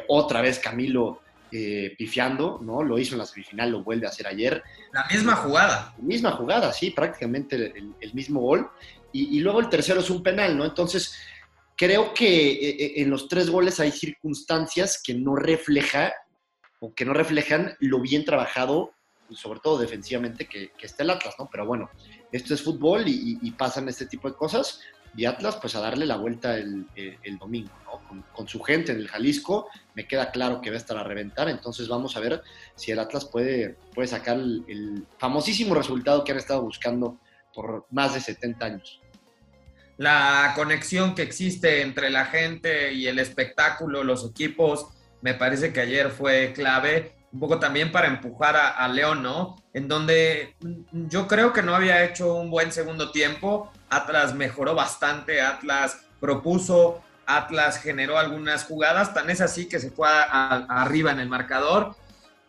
otra 0.08 0.40
vez 0.40 0.58
Camilo 0.58 1.20
pifiando, 1.50 2.60
¿no? 2.62 2.82
Lo 2.82 2.98
hizo 2.98 3.14
en 3.14 3.18
la 3.18 3.26
semifinal, 3.26 3.70
lo 3.70 3.82
vuelve 3.82 4.06
a 4.06 4.10
hacer 4.10 4.26
ayer. 4.26 4.62
La 4.92 5.04
misma 5.10 5.36
jugada. 5.36 5.94
La 5.98 6.04
misma 6.04 6.30
jugada, 6.32 6.72
sí, 6.72 6.90
prácticamente 6.90 7.74
el, 8.00 8.14
mismo 8.14 8.40
gol. 8.40 8.70
Y, 9.12 9.36
y, 9.36 9.40
luego 9.40 9.60
el 9.60 9.68
tercero 9.68 10.00
es 10.00 10.08
un 10.08 10.22
penal, 10.22 10.56
¿no? 10.56 10.64
Entonces, 10.64 11.14
creo 11.76 12.14
que 12.14 12.52
eh, 12.52 12.76
eh, 12.78 12.92
en 12.98 13.10
los 13.10 13.28
tres 13.28 13.50
goles 13.50 13.80
hay 13.80 13.90
circunstancias 13.90 15.00
que 15.02 15.14
no 15.14 15.34
refleja 15.34 16.12
o 16.80 16.94
que 16.94 17.04
no 17.04 17.12
reflejan 17.12 17.76
lo 17.80 18.00
bien 18.00 18.24
trabajado, 18.24 18.92
sobre 19.30 19.58
todo 19.58 19.78
defensivamente, 19.78 20.46
que, 20.46 20.70
está 20.80 21.02
el 21.02 21.10
Atlas, 21.10 21.34
¿no? 21.40 21.48
Pero 21.50 21.66
bueno, 21.66 21.90
esto 22.32 22.54
es 22.54 22.62
fútbol 22.62 23.04
y, 23.06 23.50
pasan 23.52 23.88
este 23.88 24.06
tipo 24.06 24.28
de 24.28 24.34
cosas. 24.34 24.80
y 25.14 25.26
Atlas 25.26 25.58
pues 25.60 25.76
a 25.76 25.80
darle 25.80 26.06
la 26.06 26.16
vuelta 26.16 26.56
el, 26.56 26.86
domingo, 27.38 27.70
con, 28.34 28.48
su 28.48 28.60
gente 28.60 28.92
en 28.92 28.98
el 28.98 29.08
Jalisco, 29.08 29.68
me 29.94 30.06
queda 30.06 30.30
claro 30.30 30.60
que 30.60 30.70
va 30.70 30.76
a 30.76 30.78
estar 30.78 30.96
a 30.96 31.04
reventar, 31.04 31.48
entonces 31.48 31.86
vamos 31.88 32.16
a 32.16 32.20
ver 32.20 32.42
si 32.74 32.90
el 32.90 32.98
Atlas 32.98 33.26
puede, 33.26 33.76
puede 33.94 34.08
sacar 34.08 34.38
el, 34.38 35.06
famosísimo 35.18 35.74
resultado 35.74 36.24
que 36.24 36.32
han 36.32 36.38
estado 36.38 36.62
buscando 36.62 37.18
por 37.54 37.86
más 37.90 38.14
de 38.14 38.20
70 38.20 38.64
años. 38.64 39.00
La 39.98 40.54
conexión 40.56 41.14
que 41.14 41.22
existe 41.22 41.82
entre 41.82 42.08
la 42.08 42.24
gente 42.24 42.94
y 42.94 43.06
el 43.06 43.18
espectáculo, 43.18 44.02
los 44.02 44.28
equipos, 44.28 44.88
me 45.20 45.34
parece 45.34 45.72
que 45.72 45.80
ayer 45.80 46.10
fue 46.10 46.52
clave, 46.54 47.14
un 47.32 47.40
poco 47.40 47.58
también 47.58 47.90
para 47.90 48.08
empujar 48.08 48.56
a, 48.56 48.68
a 48.70 48.88
León, 48.88 49.22
¿no? 49.22 49.56
En 49.72 49.88
donde 49.88 50.54
yo 50.92 51.26
creo 51.26 51.52
que 51.52 51.62
no 51.62 51.74
había 51.74 52.04
hecho 52.04 52.34
un 52.34 52.50
buen 52.50 52.72
segundo 52.72 53.10
tiempo, 53.10 53.72
Atlas 53.88 54.34
mejoró 54.34 54.74
bastante, 54.74 55.40
Atlas 55.40 56.04
propuso, 56.20 57.02
Atlas 57.26 57.78
generó 57.78 58.18
algunas 58.18 58.64
jugadas, 58.64 59.14
tan 59.14 59.30
es 59.30 59.40
así 59.40 59.68
que 59.68 59.78
se 59.78 59.90
fue 59.90 60.08
arriba 60.08 61.10
en 61.12 61.20
el 61.20 61.28
marcador. 61.28 61.94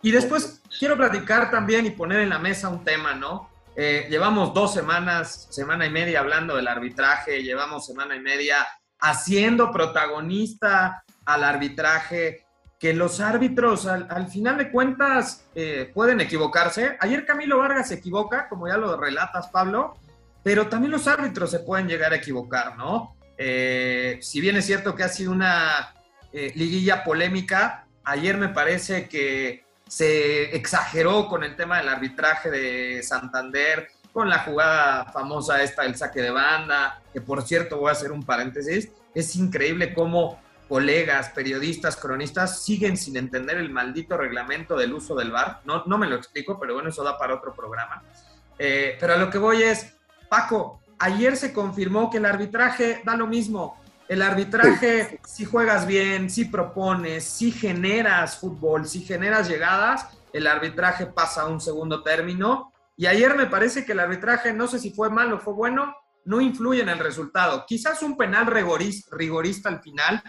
Y 0.02 0.12
después 0.12 0.62
quiero 0.80 0.98
platicar 0.98 1.50
también 1.50 1.86
y 1.86 1.92
poner 1.92 2.20
en 2.20 2.30
la 2.30 2.40
mesa 2.40 2.70
un 2.70 2.84
tema, 2.84 3.14
¿no? 3.14 3.50
Eh, 3.76 4.08
llevamos 4.10 4.54
dos 4.54 4.74
semanas, 4.74 5.48
semana 5.50 5.86
y 5.86 5.90
media 5.90 6.20
hablando 6.20 6.56
del 6.56 6.68
arbitraje, 6.68 7.42
llevamos 7.42 7.86
semana 7.86 8.16
y 8.16 8.20
media 8.20 8.68
haciendo 9.00 9.72
protagonista 9.72 11.04
al 11.26 11.44
arbitraje, 11.44 12.43
que 12.84 12.94
los 12.94 13.22
árbitros 13.22 13.88
al, 13.88 14.28
final 14.28 14.58
de 14.58 14.70
cuentas 14.70 15.46
eh, 15.56 15.90
pueden 15.94 16.20
equivocarse. 16.20 16.98
Ayer 17.00 17.26
Camilo 17.26 17.60
Vargas 17.60 17.88
se 17.88 17.94
equivoca, 17.94 18.50
como 18.50 18.68
ya 18.68 18.76
lo 18.76 18.98
relatas, 18.98 19.48
Pablo, 19.48 19.96
pero 20.44 20.68
también 20.68 20.92
los 20.92 21.08
árbitros 21.08 21.50
se 21.50 21.60
pueden 21.60 21.88
llegar 21.88 22.12
a 22.12 22.18
equivocar, 22.18 22.76
¿no? 22.76 23.16
Eh, 23.38 24.20
si 24.22 24.42
bien 24.42 24.58
es 24.58 24.66
cierto 24.66 24.96
que 24.96 25.04
ha 25.04 25.08
sido 25.08 25.32
una 25.32 25.94
eh, 26.34 26.52
liguilla 26.56 27.06
polémica, 27.06 27.86
ayer 28.04 28.36
me 28.36 28.50
parece 28.50 29.08
que 29.08 29.64
se 29.88 30.54
exageró 30.54 31.30
con 31.30 31.46
el 31.46 31.56
tema 31.56 31.78
del 31.78 31.88
arbitraje 31.88 32.52
de 32.52 33.02
Santander, 33.02 33.92
con 34.12 34.28
la 34.28 34.40
jugada 34.40 35.06
famosa 35.06 35.64
esta 35.64 35.84
del 35.84 35.96
saque 35.96 36.22
de 36.22 36.32
banda, 36.32 37.02
que 37.14 37.22
por 37.22 37.44
cierto 37.44 37.78
voy 37.78 37.88
a 37.88 37.94
hacer 37.94 38.12
un 38.12 38.24
paréntesis, 38.24 38.90
es 39.16 39.36
increíble 39.38 39.94
cómo 39.94 40.43
colegas, 40.68 41.30
periodistas, 41.30 41.96
cronistas 41.96 42.64
siguen 42.64 42.98
sin 42.98 43.18
entender 43.18 43.58
el 43.58 43.70
maldito 43.70 44.18
reglamento 44.18 44.76
del 44.76 44.94
uso 44.94 45.16
del 45.16 45.32
VAR. 45.32 45.62
No, 45.66 45.84
no 45.86 45.98
me 45.98 46.08
lo 46.08 46.16
explico, 46.16 46.60
pero 46.60 46.74
bueno, 46.74 46.90
eso 46.90 47.04
da 47.04 47.18
para 47.18 47.36
otro 47.36 47.54
programa. 47.54 48.04
Eh, 48.58 48.98
pero 49.00 49.14
a 49.14 49.18
lo 49.18 49.30
que 49.30 49.38
voy 49.38 49.64
es, 49.64 49.94
Paco, 50.30 50.82
ayer 51.00 51.36
se 51.38 51.54
confirmó 51.54 52.10
que 52.10 52.18
el 52.18 52.26
arbitraje 52.26 53.02
da 53.04 53.16
lo 53.16 53.28
mismo. 53.28 53.78
El 54.08 54.22
arbitraje, 54.22 55.20
si 55.26 55.46
juegas 55.46 55.88
bien, 55.88 56.30
si 56.30 56.46
propones, 56.46 57.24
si 57.24 57.52
generas 57.52 58.38
fútbol, 58.38 58.86
si 58.86 59.02
generas 59.02 59.48
llegadas, 59.48 60.08
el 60.34 60.48
arbitraje 60.48 61.06
pasa 61.06 61.44
a 61.44 61.48
un 61.48 61.62
segundo 61.62 62.04
término. 62.04 62.72
Y 62.96 63.06
ayer 63.06 63.36
me 63.36 63.48
parece 63.48 63.86
que 63.86 63.94
el 63.94 64.00
arbitraje, 64.00 64.54
no 64.54 64.68
sé 64.68 64.80
si 64.80 64.92
fue 64.92 65.10
malo 65.10 65.38
o 65.38 65.40
fue 65.40 65.54
bueno, 65.54 65.96
no 66.26 66.42
influye 66.42 66.82
en 66.82 66.90
el 66.90 67.00
resultado. 67.00 67.66
Quizás 67.68 68.02
un 68.04 68.18
penal 68.18 68.48
rigorista, 68.48 69.70
al 69.70 69.82
final, 69.82 70.22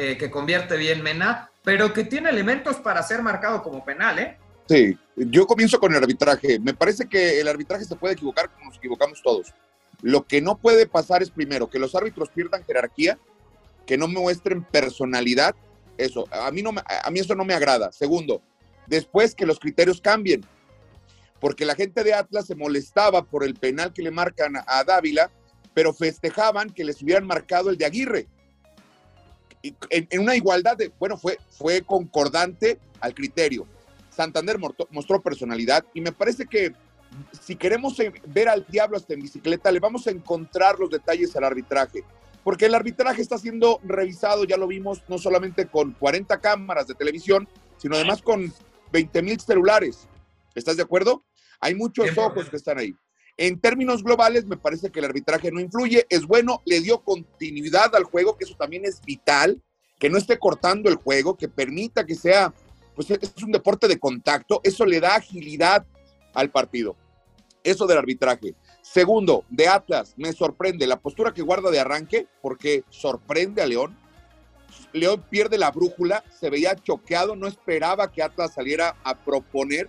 eh, 0.00 0.16
que 0.16 0.30
convierte 0.30 0.76
bien 0.76 1.02
Mena, 1.02 1.50
pero 1.64 1.92
que 1.92 2.04
tiene 2.04 2.30
elementos 2.30 2.76
para 2.76 3.02
ser 3.02 3.20
marcado 3.20 3.64
como 3.64 3.84
penal, 3.84 4.16
¿eh? 4.20 4.38
Sí, 4.68 4.96
yo 5.16 5.44
comienzo 5.44 5.80
con 5.80 5.92
el 5.92 6.00
arbitraje. 6.00 6.60
Me 6.60 6.72
parece 6.72 7.08
que 7.08 7.40
el 7.40 7.48
arbitraje 7.48 7.84
se 7.84 7.96
puede 7.96 8.14
equivocar 8.14 8.48
como 8.48 8.66
nos 8.66 8.76
equivocamos 8.76 9.20
todos. 9.20 9.52
Lo 10.00 10.24
que 10.24 10.40
no 10.40 10.56
puede 10.56 10.86
pasar 10.86 11.20
es 11.20 11.30
primero 11.30 11.68
que 11.68 11.80
los 11.80 11.96
árbitros 11.96 12.28
pierdan 12.28 12.62
jerarquía, 12.62 13.18
que 13.86 13.98
no 13.98 14.06
muestren 14.06 14.62
personalidad. 14.62 15.56
Eso, 15.96 16.28
a 16.30 16.48
mí, 16.52 16.62
no 16.62 16.72
a 16.76 17.10
mí 17.10 17.18
eso 17.18 17.34
no 17.34 17.44
me 17.44 17.54
agrada. 17.54 17.90
Segundo, 17.90 18.40
después 18.86 19.34
que 19.34 19.46
los 19.46 19.58
criterios 19.58 20.00
cambien, 20.00 20.46
porque 21.40 21.64
la 21.64 21.74
gente 21.74 22.04
de 22.04 22.14
Atlas 22.14 22.46
se 22.46 22.54
molestaba 22.54 23.24
por 23.24 23.42
el 23.42 23.54
penal 23.54 23.92
que 23.92 24.02
le 24.02 24.12
marcan 24.12 24.52
a 24.64 24.84
Dávila, 24.84 25.28
pero 25.74 25.92
festejaban 25.92 26.70
que 26.70 26.84
les 26.84 27.02
hubieran 27.02 27.26
marcado 27.26 27.68
el 27.68 27.76
de 27.76 27.86
Aguirre. 27.86 28.28
En, 29.62 30.06
en 30.10 30.20
una 30.20 30.36
igualdad 30.36 30.76
de, 30.76 30.92
bueno, 30.98 31.16
fue, 31.16 31.38
fue 31.50 31.82
concordante 31.82 32.78
al 33.00 33.14
criterio 33.14 33.66
Santander 34.18 34.58
mostró 34.90 35.22
personalidad 35.22 35.84
y 35.94 36.00
me 36.00 36.10
parece 36.10 36.46
que 36.46 36.72
si 37.40 37.54
queremos 37.54 37.96
ver 38.26 38.48
al 38.48 38.66
diablo 38.66 38.96
hasta 38.96 39.14
en 39.14 39.20
bicicleta, 39.20 39.70
le 39.70 39.78
vamos 39.78 40.08
a 40.08 40.10
encontrar 40.10 40.76
los 40.80 40.90
detalles 40.90 41.36
al 41.36 41.44
arbitraje. 41.44 42.02
Porque 42.42 42.66
el 42.66 42.74
arbitraje 42.74 43.22
está 43.22 43.38
siendo 43.38 43.78
revisado, 43.84 44.42
ya 44.42 44.56
lo 44.56 44.66
vimos, 44.66 45.04
no 45.06 45.18
solamente 45.18 45.66
con 45.66 45.92
40 45.92 46.40
cámaras 46.40 46.88
de 46.88 46.94
televisión, 46.94 47.48
sino 47.76 47.94
además 47.94 48.20
con 48.20 48.52
20 48.90 49.22
mil 49.22 49.38
celulares. 49.38 50.08
¿Estás 50.56 50.76
de 50.76 50.82
acuerdo? 50.82 51.22
Hay 51.60 51.76
muchos 51.76 52.18
ojos 52.18 52.50
que 52.50 52.56
están 52.56 52.78
ahí. 52.78 52.96
En 53.38 53.58
términos 53.60 54.04
globales, 54.04 54.44
me 54.44 54.58
parece 54.58 54.90
que 54.90 54.98
el 54.98 55.06
arbitraje 55.06 55.50
no 55.50 55.60
influye. 55.60 56.06
Es 56.10 56.26
bueno, 56.26 56.60
le 56.66 56.80
dio 56.80 57.02
continuidad 57.02 57.94
al 57.94 58.04
juego, 58.04 58.36
que 58.36 58.44
eso 58.44 58.56
también 58.58 58.84
es 58.84 59.00
vital, 59.00 59.62
que 59.98 60.10
no 60.10 60.18
esté 60.18 60.38
cortando 60.38 60.90
el 60.90 60.96
juego, 60.96 61.36
que 61.36 61.48
permita 61.48 62.04
que 62.04 62.14
sea 62.14 62.52
pues 62.98 63.12
es 63.12 63.44
un 63.44 63.52
deporte 63.52 63.86
de 63.86 64.00
contacto, 64.00 64.60
eso 64.64 64.84
le 64.84 64.98
da 64.98 65.14
agilidad 65.14 65.86
al 66.34 66.50
partido. 66.50 66.96
Eso 67.62 67.86
del 67.86 67.98
arbitraje. 67.98 68.56
Segundo, 68.82 69.44
de 69.50 69.68
Atlas, 69.68 70.14
me 70.16 70.32
sorprende 70.32 70.84
la 70.84 70.98
postura 70.98 71.32
que 71.32 71.42
guarda 71.42 71.70
de 71.70 71.78
arranque, 71.78 72.26
porque 72.42 72.82
sorprende 72.90 73.62
a 73.62 73.66
León. 73.66 73.96
León 74.92 75.24
pierde 75.30 75.58
la 75.58 75.70
brújula, 75.70 76.24
se 76.40 76.50
veía 76.50 76.74
choqueado, 76.74 77.36
no 77.36 77.46
esperaba 77.46 78.10
que 78.10 78.20
Atlas 78.20 78.54
saliera 78.54 78.96
a 79.04 79.16
proponer. 79.16 79.88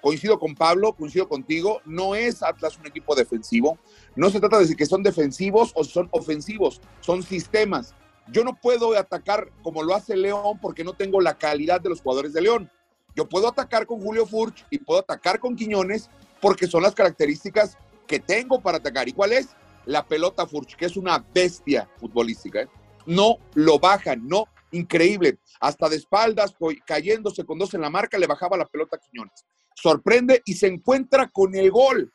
Coincido 0.00 0.38
con 0.38 0.54
Pablo, 0.54 0.94
coincido 0.94 1.28
contigo, 1.28 1.80
no 1.84 2.14
es 2.14 2.42
Atlas 2.42 2.78
un 2.78 2.86
equipo 2.86 3.14
defensivo. 3.14 3.78
No 4.16 4.30
se 4.30 4.40
trata 4.40 4.58
de 4.58 4.74
que 4.74 4.86
son 4.86 5.02
defensivos 5.02 5.72
o 5.74 5.84
son 5.84 6.08
ofensivos, 6.12 6.80
son 7.00 7.22
sistemas. 7.22 7.94
Yo 8.32 8.44
no 8.44 8.54
puedo 8.54 8.96
atacar 8.96 9.50
como 9.62 9.82
lo 9.82 9.94
hace 9.94 10.16
León 10.16 10.58
porque 10.60 10.84
no 10.84 10.94
tengo 10.94 11.20
la 11.20 11.36
calidad 11.36 11.80
de 11.80 11.88
los 11.88 12.00
jugadores 12.00 12.32
de 12.32 12.42
León. 12.42 12.70
Yo 13.16 13.28
puedo 13.28 13.48
atacar 13.48 13.86
con 13.86 14.00
Julio 14.00 14.26
Furch 14.26 14.64
y 14.70 14.78
puedo 14.78 15.00
atacar 15.00 15.40
con 15.40 15.56
Quiñones 15.56 16.08
porque 16.40 16.66
son 16.66 16.82
las 16.82 16.94
características 16.94 17.76
que 18.06 18.20
tengo 18.20 18.60
para 18.60 18.78
atacar. 18.78 19.08
¿Y 19.08 19.12
cuál 19.12 19.32
es? 19.32 19.48
La 19.86 20.06
pelota 20.06 20.46
Furch, 20.46 20.76
que 20.76 20.86
es 20.86 20.96
una 20.96 21.24
bestia 21.34 21.88
futbolística. 21.98 22.62
¿eh? 22.62 22.68
No 23.06 23.38
lo 23.54 23.78
bajan, 23.78 24.26
no, 24.26 24.44
increíble. 24.70 25.38
Hasta 25.60 25.88
de 25.88 25.96
espaldas, 25.96 26.54
cayéndose 26.86 27.44
con 27.44 27.58
dos 27.58 27.74
en 27.74 27.80
la 27.80 27.90
marca, 27.90 28.18
le 28.18 28.26
bajaba 28.26 28.56
la 28.56 28.66
pelota 28.66 28.96
a 28.96 29.00
Quiñones. 29.00 29.44
Sorprende 29.80 30.42
y 30.44 30.54
se 30.54 30.66
encuentra 30.66 31.28
con 31.28 31.54
el 31.54 31.70
gol. 31.70 32.12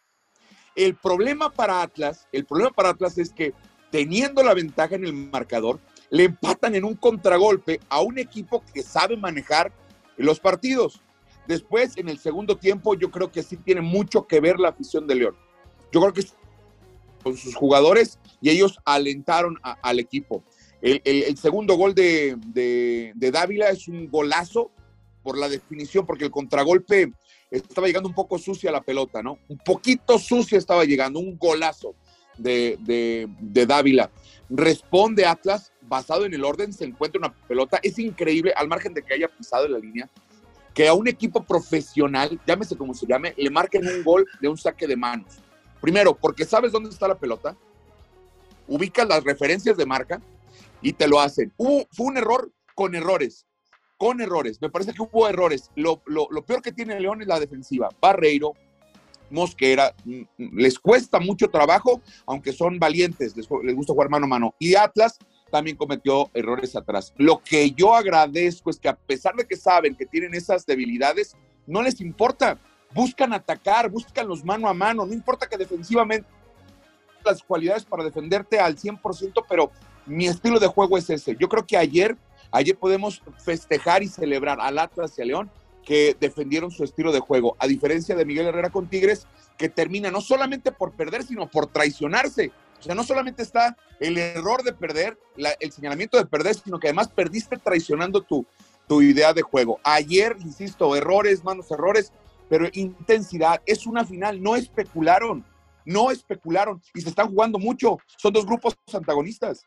El 0.76 0.96
problema 0.96 1.50
para 1.50 1.82
Atlas, 1.82 2.28
el 2.32 2.46
problema 2.46 2.72
para 2.72 2.90
Atlas 2.90 3.18
es 3.18 3.32
que 3.32 3.54
teniendo 3.92 4.44
la 4.44 4.54
ventaja 4.54 4.96
en 4.96 5.06
el 5.06 5.14
marcador, 5.14 5.80
le 6.10 6.26
empatan 6.26 6.76
en 6.76 6.84
un 6.84 6.96
contragolpe 6.96 7.80
a 7.90 8.02
un 8.02 8.20
equipo 8.20 8.64
que 8.74 8.84
sabe 8.84 9.18
manejar 9.18 9.72
los 10.18 10.40
partidos. 10.40 11.02
Después, 11.48 11.98
en 11.98 12.10
el 12.10 12.20
segundo 12.20 12.58
tiempo, 12.58 12.96
yo 12.96 13.10
creo 13.10 13.32
que 13.32 13.44
sí 13.44 13.58
tiene 13.58 13.82
mucho 13.82 14.28
que 14.28 14.40
ver 14.40 14.60
la 14.60 14.70
afición 14.70 15.08
de 15.08 15.16
León. 15.16 15.36
Yo 15.92 16.02
creo 16.02 16.14
que 16.14 16.26
con 17.24 17.38
sus 17.38 17.56
jugadores 17.56 18.20
y 18.42 18.50
ellos 18.50 18.78
alentaron 18.86 19.58
al 19.64 20.00
equipo. 20.00 20.44
El, 20.82 21.38
segundo 21.38 21.76
gol 21.76 21.96
de, 21.96 23.14
Dávila 23.16 23.70
es 23.70 23.88
un 23.88 24.10
golazo 24.10 24.72
por 25.24 25.38
la 25.38 25.50
definición, 25.50 26.06
porque 26.06 26.26
el 26.26 26.32
contragolpe 26.32 27.14
estaba 27.52 27.88
llegando 27.88 28.10
un 28.10 28.16
poco 28.16 28.38
sucia 28.38 28.72
la 28.72 28.82
pelota, 28.82 29.22
¿no? 29.22 29.40
Un 29.48 29.58
poquito 29.58 30.20
sucia 30.20 30.58
estaba 30.58 30.86
llegando, 30.86 31.20
un 31.20 31.38
golazo 31.38 31.96
de, 32.38 32.78
de 33.40 33.66
Dávila. 33.66 34.12
Responde 34.50 35.26
Atlas, 35.26 35.72
basado 35.82 36.26
en 36.26 36.34
el 36.34 36.44
orden, 36.44 36.74
se 36.74 36.86
encuentra 36.86 37.20
una 37.20 37.34
pelota. 37.48 37.80
Es 37.82 37.98
increíble, 38.00 38.54
al 38.56 38.68
margen 38.68 38.94
de 38.94 39.02
que 39.02 39.14
haya 39.14 39.28
pisado 39.28 39.66
en 39.66 39.74
la 39.74 39.80
línea, 39.80 40.10
que 40.74 40.88
a 40.88 40.94
un 40.94 41.08
equipo 41.08 41.44
profesional, 41.44 42.40
llámese 42.46 42.76
como 42.76 42.94
se 42.94 43.08
llame, 43.08 43.34
le 43.38 43.50
marquen 43.50 43.88
un 43.88 44.04
gol 44.04 44.28
de 44.42 44.50
un 44.50 44.58
saque 44.58 44.86
de 44.86 44.98
manos. 44.98 45.40
Primero, 45.82 46.16
porque 46.16 46.46
sabes 46.46 46.72
dónde 46.72 46.90
está 46.90 47.08
la 47.08 47.18
pelota, 47.18 47.56
ubicas 48.68 49.08
las 49.08 49.24
referencias 49.24 49.78
de 49.78 49.86
marca 49.86 50.22
y 50.82 50.94
te 50.94 51.08
lo 51.08 51.20
hacen. 51.20 51.54
fue 51.58 51.86
un 52.06 52.18
error 52.18 52.52
con 52.76 52.94
errores, 52.94 53.46
con 53.98 54.22
errores. 54.22 54.62
Me 54.62 54.70
parece 54.70 54.94
que 54.94 55.02
hubo 55.02 55.28
errores. 55.28 55.72
Lo, 55.76 56.02
lo, 56.06 56.46
peor 56.46 56.62
que 56.62 56.72
tiene 56.72 57.00
León 57.00 57.22
es 57.22 57.28
la 57.28 57.40
defensiva. 57.40 57.90
Barreiro, 58.02 58.54
Mosquera, 59.30 59.94
mm, 60.04 60.22
mm, 60.38 60.58
les 60.58 60.80
cuesta 60.80 61.20
mucho 61.20 61.50
trabajo, 61.50 62.02
aunque 62.26 62.54
son 62.54 62.80
valientes, 62.80 63.36
les, 63.36 63.48
gusta 63.48 63.94
jugar 63.94 64.10
mano 64.10 64.26
a 64.26 64.30
mano. 64.30 64.56
Y 64.60 64.76
Atlas 64.76 65.18
también 65.52 65.78
cometió 65.78 66.30
errores 66.34 66.76
atrás. 66.76 67.14
Lo 67.18 67.42
que 67.44 67.72
yo 67.72 67.96
agradezco 67.96 68.70
es 68.70 68.80
que 68.80 68.90
a 68.90 68.96
pesar 68.96 69.36
de 69.36 69.46
que 69.46 69.56
saben 69.56 69.96
que 69.96 70.06
tienen 70.06 70.34
esas 70.34 70.66
debilidades, 70.66 71.36
no 71.66 71.82
les 71.82 72.02
importa. 72.02 72.60
Buscan 72.94 73.34
atacar, 73.34 73.90
buscan 73.90 74.28
los 74.28 74.44
mano 74.46 74.70
a 74.70 74.74
mano, 74.74 75.06
no 75.06 75.14
importa 75.14 75.48
que 75.48 75.58
defensivamente 75.58 76.28
las 77.26 77.44
cualidades 77.44 77.84
para 77.84 78.04
defenderte 78.04 78.60
al 78.60 78.78
100%, 78.78 79.44
pero 79.50 79.72
mi 80.06 80.28
estilo 80.28 80.60
de 80.60 80.68
juego 80.68 80.98
es 80.98 81.10
ese. 81.10 81.36
Yo 81.40 81.50
creo 81.50 81.66
que 81.66 81.78
ayer, 81.78 82.16
ayer 82.56 82.78
podemos 82.78 83.22
festejar 83.44 84.04
y 84.04 84.08
celebrar 84.08 84.60
al 84.62 84.80
Atlas 84.80 85.14
y 85.18 85.22
a 85.22 85.26
León 85.26 85.52
que 85.86 86.18
defendieron 86.20 86.72
su 86.72 86.84
estilo 86.84 87.12
de 87.12 87.20
juego, 87.20 87.56
a 87.60 87.68
diferencia 87.68 88.16
de 88.16 88.26
Miguel 88.26 88.48
Herrera 88.48 88.72
con 88.72 88.88
Tigres, 88.90 89.28
que 89.58 89.70
termina 89.70 90.10
no 90.10 90.20
solamente 90.20 90.72
por 90.72 90.94
perder, 90.94 91.24
sino 91.24 91.48
por 91.48 91.68
traicionarse. 91.68 92.52
O 92.80 92.84
sea, 92.84 92.96
no 92.96 93.04
solamente 93.04 93.44
está 93.44 93.78
el 94.00 94.18
error 94.18 94.64
de 94.64 94.74
perder, 94.74 95.18
el 95.60 95.72
señalamiento 95.72 96.18
de 96.18 96.26
perder, 96.26 96.56
sino 96.56 96.80
que 96.80 96.88
además 96.88 97.08
perdiste 97.10 97.58
traicionando 97.58 98.22
tu, 98.22 98.46
tu 98.88 99.02
idea 99.02 99.34
de 99.34 99.44
juego. 99.44 99.80
Ayer, 99.84 100.36
insisto, 100.40 100.96
errores, 100.96 101.44
manos, 101.44 101.70
errores, 101.72 102.12
pero 102.50 102.68
intensidad. 102.74 103.62
Es 103.66 103.86
una 103.86 104.06
final, 104.06 104.42
no 104.42 104.56
especularon, 104.56 105.46
no 105.86 106.12
especularon 106.12 106.82
y 106.94 107.02
se 107.02 107.10
están 107.10 107.30
jugando 107.30 107.60
mucho. 107.60 107.98
Son 108.18 108.34
dos 108.34 108.46
grupos 108.46 108.76
antagonistas. 108.94 109.64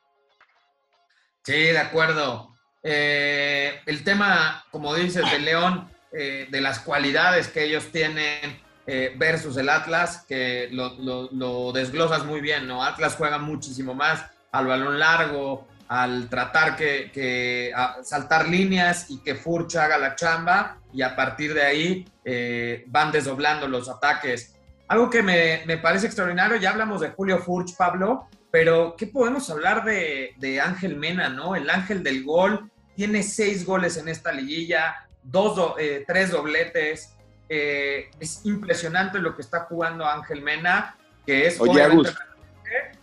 Sí, 1.44 1.52
de 1.52 1.78
acuerdo. 1.78 2.57
Eh, 2.82 3.80
el 3.86 4.04
tema, 4.04 4.64
como 4.70 4.94
dices, 4.94 5.30
de 5.30 5.38
León, 5.40 5.88
eh, 6.12 6.46
de 6.50 6.60
las 6.60 6.80
cualidades 6.80 7.48
que 7.48 7.64
ellos 7.64 7.86
tienen 7.90 8.60
eh, 8.86 9.14
versus 9.16 9.56
el 9.56 9.68
Atlas, 9.68 10.24
que 10.28 10.68
lo, 10.70 11.72
desglosas 11.72 12.24
muy 12.24 12.40
bien, 12.40 12.66
¿no? 12.66 12.84
Atlas 12.84 13.14
juega 13.16 13.38
muchísimo 13.38 13.94
más 13.94 14.24
al 14.52 14.66
balón 14.66 14.98
largo, 14.98 15.66
al 15.88 16.28
tratar 16.28 16.76
que, 16.76 17.72
saltar 18.02 18.48
líneas 18.48 19.10
y 19.10 19.22
que 19.22 19.34
Furch 19.34 19.76
haga 19.76 19.98
la 19.98 20.14
chamba 20.14 20.78
y 20.92 21.02
a 21.02 21.16
partir 21.16 21.52
de 21.54 21.62
ahí 21.62 22.84
van 22.86 23.12
desdoblando 23.12 23.68
los 23.68 23.88
ataques. 23.88 24.54
Algo 24.86 25.10
que 25.10 25.22
me, 25.22 25.62
me, 25.66 25.76
parece 25.76 26.06
extraordinario, 26.06 26.56
ya 26.56 26.70
hablamos 26.70 27.02
de 27.02 27.10
Julio 27.10 27.38
Furch, 27.38 27.76
Pablo, 27.76 28.28
pero 28.50 28.94
¿qué 28.96 29.06
podemos 29.06 29.48
hablar 29.50 29.84
de, 29.84 30.34
de 30.38 30.60
Ángel 30.60 30.96
Mena, 30.96 31.28
no? 31.28 31.54
El 31.54 31.68
ángel 31.68 32.02
del 32.02 32.24
gol, 32.24 32.70
tiene 32.96 33.22
seis 33.22 33.64
goles 33.64 33.96
en 33.96 34.08
esta 34.08 34.32
liguilla, 34.32 35.08
dos, 35.22 35.74
eh, 35.78 36.04
tres 36.06 36.30
dobletes. 36.30 37.14
Eh, 37.48 38.10
es 38.18 38.44
impresionante 38.44 39.18
lo 39.18 39.36
que 39.36 39.42
está 39.42 39.60
jugando 39.60 40.06
Ángel 40.06 40.42
Mena, 40.42 40.96
que 41.24 41.46
es 41.46 41.60
Oye, 41.60 41.82
Agus. 41.82 42.14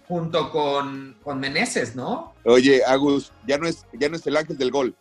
junto 0.08 0.52
con, 0.52 1.18
con 1.24 1.40
Meneses, 1.40 1.96
¿no? 1.96 2.34
Oye, 2.44 2.84
Agus, 2.86 3.32
ya 3.48 3.58
no 3.58 3.68
es, 3.68 3.86
ya 3.94 4.10
no 4.10 4.16
es 4.16 4.26
el 4.28 4.38
ángel 4.38 4.58
del 4.58 4.72
gol. 4.72 4.96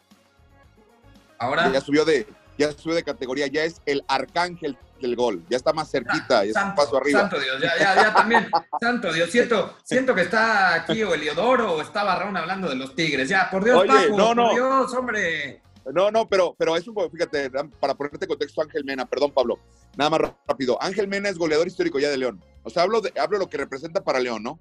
Ahora. 1.38 1.72
Ya 1.72 1.80
subió 1.80 2.04
de, 2.04 2.26
ya 2.56 2.72
subió 2.72 2.94
de 2.94 3.02
categoría, 3.02 3.46
ya 3.46 3.64
es 3.64 3.80
el 3.86 4.04
arcángel 4.08 4.78
del 5.04 5.16
gol, 5.16 5.44
ya 5.48 5.56
está 5.56 5.72
más 5.72 5.90
cerquita, 5.90 6.44
ya 6.44 6.48
está 6.48 6.66
un 6.66 6.74
paso 6.74 6.96
arriba. 6.96 7.20
Santo 7.20 7.38
Dios, 7.38 7.60
ya, 7.60 7.72
ya, 7.78 7.94
ya 7.94 8.14
también, 8.14 8.48
santo 8.80 9.12
Dios, 9.12 9.30
siento, 9.30 9.76
siento 9.84 10.14
que 10.14 10.22
está 10.22 10.74
aquí 10.74 11.02
o 11.02 11.14
Eliodoro 11.14 11.74
o 11.74 11.82
está 11.82 12.04
Barrón 12.04 12.36
hablando 12.36 12.68
de 12.68 12.76
los 12.76 12.94
Tigres, 12.94 13.28
ya, 13.28 13.48
por 13.50 13.64
Dios, 13.64 13.78
Oye, 13.78 14.10
no, 14.10 14.34
no. 14.34 14.46
por 14.46 14.54
Dios, 14.54 14.94
hombre. 14.94 15.62
No, 15.92 16.10
no, 16.10 16.26
pero, 16.26 16.54
pero 16.58 16.76
es 16.76 16.88
un 16.88 16.96
fíjate, 17.10 17.50
para 17.78 17.94
ponerte 17.94 18.26
contexto, 18.26 18.62
Ángel 18.62 18.84
Mena, 18.84 19.04
perdón, 19.04 19.32
Pablo, 19.32 19.58
nada 19.96 20.10
más 20.10 20.20
rápido. 20.46 20.82
Ángel 20.82 21.08
Mena 21.08 21.28
es 21.28 21.36
goleador 21.36 21.66
histórico 21.66 21.98
ya 21.98 22.08
de 22.08 22.16
León. 22.16 22.42
O 22.62 22.70
sea, 22.70 22.84
hablo 22.84 23.02
de, 23.02 23.12
hablo 23.20 23.38
lo 23.38 23.50
que 23.50 23.58
representa 23.58 24.02
para 24.02 24.18
León, 24.18 24.42
¿no? 24.42 24.58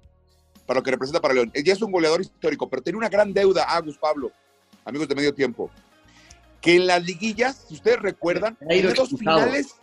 Para 0.66 0.80
lo 0.80 0.84
que 0.84 0.90
representa 0.90 1.22
para 1.22 1.32
León. 1.32 1.50
Ya 1.54 1.72
es 1.72 1.80
un 1.80 1.92
goleador 1.92 2.20
histórico, 2.20 2.68
pero 2.68 2.82
tiene 2.82 2.98
una 2.98 3.08
gran 3.08 3.32
deuda, 3.32 3.64
Agus 3.64 3.96
Pablo, 3.96 4.32
amigos 4.84 5.08
de 5.08 5.14
medio 5.14 5.32
tiempo 5.32 5.70
que 6.64 6.76
en 6.76 6.86
las 6.86 7.04
liguillas, 7.04 7.66
si 7.68 7.74
ustedes 7.74 8.00
recuerdan, 8.00 8.56
en 8.70 8.94
dos 8.94 9.10
finales 9.10 9.74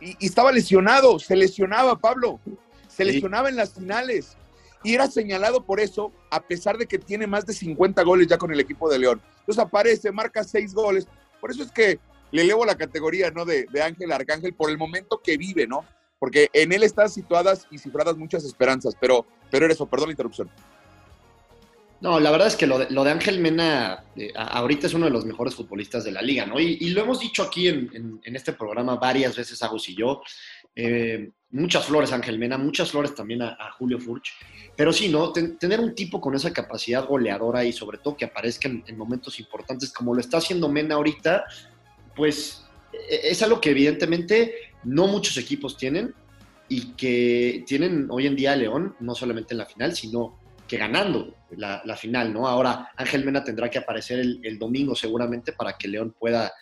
y, 0.00 0.24
estaba 0.24 0.52
lesionado, 0.52 1.18
se 1.18 1.36
lesionaba 1.36 1.98
Pablo, 1.98 2.40
se 2.88 3.04
lesionaba 3.04 3.48
en 3.48 3.56
las 3.56 3.74
finales 3.74 4.36
y 4.82 4.94
era 4.94 5.08
señalado 5.08 5.64
por 5.64 5.80
eso, 5.80 6.12
a 6.30 6.40
pesar 6.40 6.78
de 6.78 6.86
que 6.86 6.98
tiene 6.98 7.26
más 7.26 7.44
de 7.46 7.52
50 7.52 8.02
goles 8.02 8.28
ya 8.28 8.38
con 8.38 8.52
el 8.52 8.60
equipo 8.60 8.88
de 8.88 8.98
León. 8.98 9.20
Entonces 9.40 9.62
aparece, 9.62 10.12
marca 10.12 10.44
seis 10.44 10.72
goles. 10.74 11.08
Por 11.40 11.50
eso 11.50 11.62
es 11.62 11.72
que 11.72 11.98
le 12.30 12.42
elevo 12.42 12.64
la 12.64 12.76
categoría, 12.76 13.30
¿no? 13.30 13.44
De, 13.44 13.66
de 13.72 13.82
Ángel 13.82 14.12
Arcángel 14.12 14.54
por 14.54 14.70
el 14.70 14.78
momento 14.78 15.20
que 15.22 15.36
vive, 15.36 15.66
¿no? 15.66 15.84
Porque 16.18 16.48
en 16.52 16.72
él 16.72 16.82
están 16.82 17.10
situadas 17.10 17.66
y 17.70 17.78
cifradas 17.78 18.16
muchas 18.16 18.44
esperanzas, 18.44 18.94
pero, 19.00 19.26
pero 19.50 19.64
era 19.64 19.74
eso, 19.74 19.86
perdón 19.86 20.08
la 20.08 20.12
interrupción. 20.12 20.50
No, 22.00 22.20
la 22.20 22.30
verdad 22.30 22.48
es 22.48 22.56
que 22.56 22.66
lo 22.66 22.78
de, 22.78 23.10
Ángel 23.10 23.40
Mena 23.40 24.04
eh, 24.16 24.30
ahorita 24.36 24.86
es 24.86 24.94
uno 24.94 25.06
de 25.06 25.10
los 25.10 25.24
mejores 25.24 25.54
futbolistas 25.54 26.04
de 26.04 26.12
la 26.12 26.20
liga, 26.20 26.44
¿no? 26.44 26.60
Y, 26.60 26.90
lo 26.90 27.02
hemos 27.02 27.20
dicho 27.20 27.42
aquí 27.42 27.68
en, 27.68 28.20
este 28.24 28.52
programa 28.52 28.96
varias 28.96 29.34
veces, 29.34 29.62
Agus 29.62 29.88
y 29.88 29.96
yo. 29.96 30.22
Eh, 30.74 31.30
muchas 31.50 31.86
flores 31.86 32.12
Ángel 32.12 32.38
Mena, 32.38 32.58
muchas 32.58 32.90
flores 32.90 33.14
también 33.14 33.40
a, 33.42 33.56
Julio 33.78 33.98
Furch. 33.98 34.34
Pero 34.76 34.92
sí, 34.92 35.08
¿no? 35.08 35.32
tener 35.32 35.80
un 35.80 35.94
tipo 35.94 36.20
con 36.20 36.34
esa 36.34 36.52
capacidad 36.52 37.06
goleadora 37.06 37.64
y 37.64 37.72
sobre 37.72 37.96
todo 37.96 38.16
que 38.16 38.26
aparezca 38.26 38.68
en, 38.68 38.84
en 38.86 38.98
momentos 38.98 39.40
importantes 39.40 39.90
como 39.90 40.12
lo 40.12 40.20
está 40.20 40.36
haciendo 40.36 40.68
Mena 40.68 40.96
ahorita, 40.96 41.46
pues 42.14 42.66
e, 42.92 43.30
es 43.30 43.42
algo 43.42 43.58
que 43.58 43.70
evidentemente 43.70 44.54
no 44.84 45.06
muchos 45.06 45.38
equipos 45.38 45.78
tienen 45.78 46.14
y 46.68 46.92
que 46.92 47.64
tienen 47.66 48.08
hoy 48.10 48.26
en 48.26 48.36
día 48.36 48.54
León, 48.54 48.96
no 49.00 49.14
solamente 49.14 49.54
en 49.54 49.58
la 49.58 49.66
final, 49.66 49.94
sino 49.94 50.38
que 50.66 50.76
ganando 50.76 51.34
la, 51.50 51.96
final, 51.96 52.32
¿no? 52.32 52.46
Ahora 52.46 52.90
Ángel 52.96 53.24
Mena 53.24 53.44
tendrá 53.44 53.70
que 53.70 53.78
aparecer 53.78 54.18
el, 54.18 54.58
domingo 54.58 54.94
seguramente 54.94 55.52
para 55.52 55.76
que 55.76 55.88
León 55.88 56.14
pueda, 56.18 56.52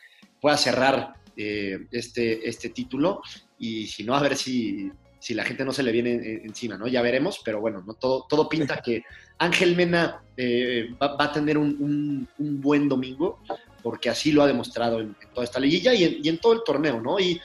pueda 0.40 0.56
cerrar 0.56 1.14
eh, 1.36 1.86
este, 1.90 2.48
este 2.48 2.68
título 2.70 3.22
y 3.58 3.86
si 3.86 4.04
no, 4.04 4.14
a 4.14 4.22
ver 4.22 4.36
si, 4.36 4.90
si 5.18 5.34
la 5.34 5.44
gente 5.44 5.64
no 5.64 5.72
se 5.72 5.82
le 5.82 5.90
viene 5.90 6.42
encima, 6.44 6.76
¿no? 6.76 6.86
Ya 6.86 7.00
veremos, 7.02 7.40
pero 7.44 7.60
bueno, 7.60 7.82
¿no? 7.86 7.94
todo, 7.94 8.26
todo 8.28 8.48
pinta 8.48 8.82
que 8.82 9.02
Ángel 9.38 9.74
Mena 9.74 10.22
eh, 10.36 10.88
va, 11.02 11.16
a 11.18 11.32
tener 11.32 11.56
un, 11.56 12.28
buen 12.38 12.88
domingo 12.88 13.40
porque 13.82 14.10
así 14.10 14.32
lo 14.32 14.42
ha 14.42 14.46
demostrado 14.46 15.00
en, 15.00 15.16
toda 15.32 15.44
esta 15.44 15.60
liguilla 15.60 15.94
y 15.94 16.28
en, 16.28 16.38
todo 16.38 16.52
el 16.52 16.60
torneo, 16.64 17.00
¿no? 17.00 17.18
Y 17.18 17.40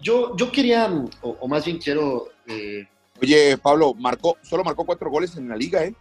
yo, 0.00 0.36
yo 0.36 0.50
quería, 0.50 0.90
o, 1.22 1.48
más 1.48 1.64
bien 1.64 1.78
quiero... 1.78 2.28
Eh, 2.46 2.86
Oye, 3.22 3.58
Pablo, 3.58 3.94
marcó, 3.94 4.36
solo 4.42 4.64
marcó 4.64 4.84
cuatro 4.84 5.10
goles 5.10 5.36
en 5.36 5.48
la 5.48 5.56
liga, 5.56 5.84
¿eh? 5.84 5.94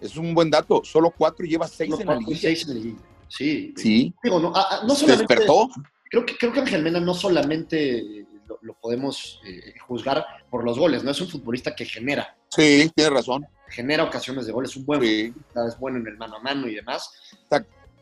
Es 0.00 0.16
un 0.16 0.34
buen 0.34 0.50
dato. 0.50 0.82
Solo 0.84 1.12
cuatro 1.16 1.44
y 1.44 1.50
lleva 1.50 1.68
seis, 1.68 1.94
en, 1.98 2.06
la 2.06 2.16
liga. 2.16 2.38
seis 2.40 2.62
en 2.62 2.74
la 2.74 2.80
liga. 2.80 2.98
Sí. 3.28 3.74
Sí. 3.76 4.14
Digo, 4.22 4.40
no, 4.40 4.52
ah, 4.54 4.66
ah, 4.70 4.88
solamente, 4.88 5.26
despertó? 5.26 5.68
Creo 6.10 6.26
que, 6.26 6.36
creo 6.36 6.52
que 6.52 6.60
Ángel 6.60 6.82
Mena 6.82 6.98
no 6.98 7.14
solamente 7.14 8.26
lo, 8.62 8.74
podemos 8.74 9.40
eh, 9.46 9.74
juzgar 9.86 10.24
por 10.50 10.64
los 10.64 10.78
goles, 10.78 11.04
¿no? 11.04 11.12
Es 11.12 11.20
un 11.20 11.28
futbolista 11.28 11.74
que 11.74 11.84
genera. 11.84 12.36
Sí, 12.48 12.90
tiene 12.94 13.10
razón. 13.10 13.46
Genera 13.68 14.02
ocasiones 14.02 14.46
de 14.46 14.52
goles, 14.52 14.72
es 14.72 14.76
un 14.76 14.84
buen 14.84 15.00
sí. 15.00 15.32
es 15.68 15.78
bueno 15.78 15.98
en 15.98 16.06
el 16.08 16.16
mano 16.16 16.36
a 16.36 16.40
mano 16.40 16.66
y 16.66 16.74
demás. 16.74 17.12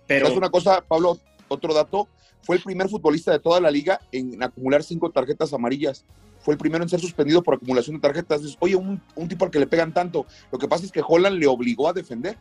Pero 0.06 0.28
es 0.28 0.36
una 0.36 0.48
cosa, 0.48 0.80
Pablo, 0.80 1.18
otro 1.48 1.74
dato, 1.74 2.08
fue 2.42 2.56
el 2.56 2.62
primer 2.62 2.88
futbolista 2.88 3.30
de 3.30 3.38
toda 3.38 3.60
la 3.60 3.70
liga 3.70 4.00
en 4.10 4.42
acumular 4.42 4.82
cinco 4.82 5.10
tarjetas 5.10 5.52
amarillas 5.52 6.06
fue 6.48 6.54
el 6.54 6.58
primero 6.58 6.82
en 6.82 6.88
ser 6.88 6.98
suspendido 6.98 7.42
por 7.42 7.56
acumulación 7.56 7.96
de 7.96 8.00
tarjetas. 8.00 8.40
oye, 8.60 8.74
un, 8.74 9.02
tipo 9.28 9.44
al 9.44 9.50
que 9.50 9.58
le 9.58 9.66
pegan 9.66 9.92
tanto. 9.92 10.24
Lo 10.50 10.58
que 10.58 10.66
pasa 10.66 10.86
es 10.86 10.90
que 10.90 11.02
Holland 11.06 11.38
le 11.38 11.46
obligó 11.46 11.90
a 11.90 11.92
defender. 11.92 12.38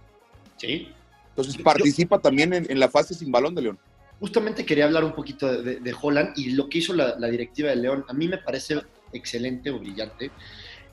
Sí. 0.55 0.93
Entonces 1.31 1.61
participa 1.61 2.17
también 2.17 2.53
en, 2.53 2.79
la 2.79 2.87
fase 2.87 3.13
sin 3.13 3.33
balón 3.33 3.53
de 3.53 3.63
León. 3.63 3.79
Justamente 4.21 4.65
quería 4.65 4.85
hablar 4.85 5.03
un 5.03 5.11
poquito 5.11 5.61
de, 5.61 5.95
Holland 6.01 6.29
y 6.37 6.51
lo 6.51 6.69
que 6.69 6.77
hizo 6.77 6.93
la, 6.93 7.17
directiva 7.27 7.71
de 7.71 7.75
León. 7.75 8.05
A 8.07 8.13
mí 8.13 8.29
me 8.29 8.37
parece 8.37 8.79
excelente 9.11 9.71
o 9.71 9.79
brillante 9.79 10.31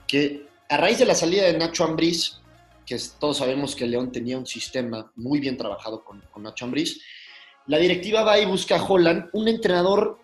que 0.08 0.48
a 0.68 0.76
raíz 0.76 0.98
de 0.98 1.04
la 1.04 1.14
salida 1.14 1.44
de 1.44 1.56
Nacho 1.56 1.84
Ambriz, 1.84 2.40
que 2.84 2.98
todos 3.20 3.38
sabemos 3.38 3.76
que 3.76 3.86
León 3.86 4.10
tenía 4.10 4.36
un 4.36 4.46
sistema 4.46 5.12
muy 5.14 5.38
bien 5.38 5.56
trabajado 5.56 6.02
con, 6.02 6.20
con 6.32 6.42
Nacho 6.42 6.64
Ambriz, 6.64 7.00
la 7.68 7.78
directiva 7.78 8.24
va 8.24 8.40
y 8.40 8.44
busca 8.44 8.74
a 8.74 8.84
Holland, 8.84 9.30
un 9.34 9.46
entrenador 9.46 10.18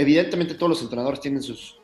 evidentemente 0.00 0.54
todos 0.54 0.70
los 0.70 0.82
entrenadores 0.82 1.20
tienen 1.20 1.42
sus, 1.42 1.78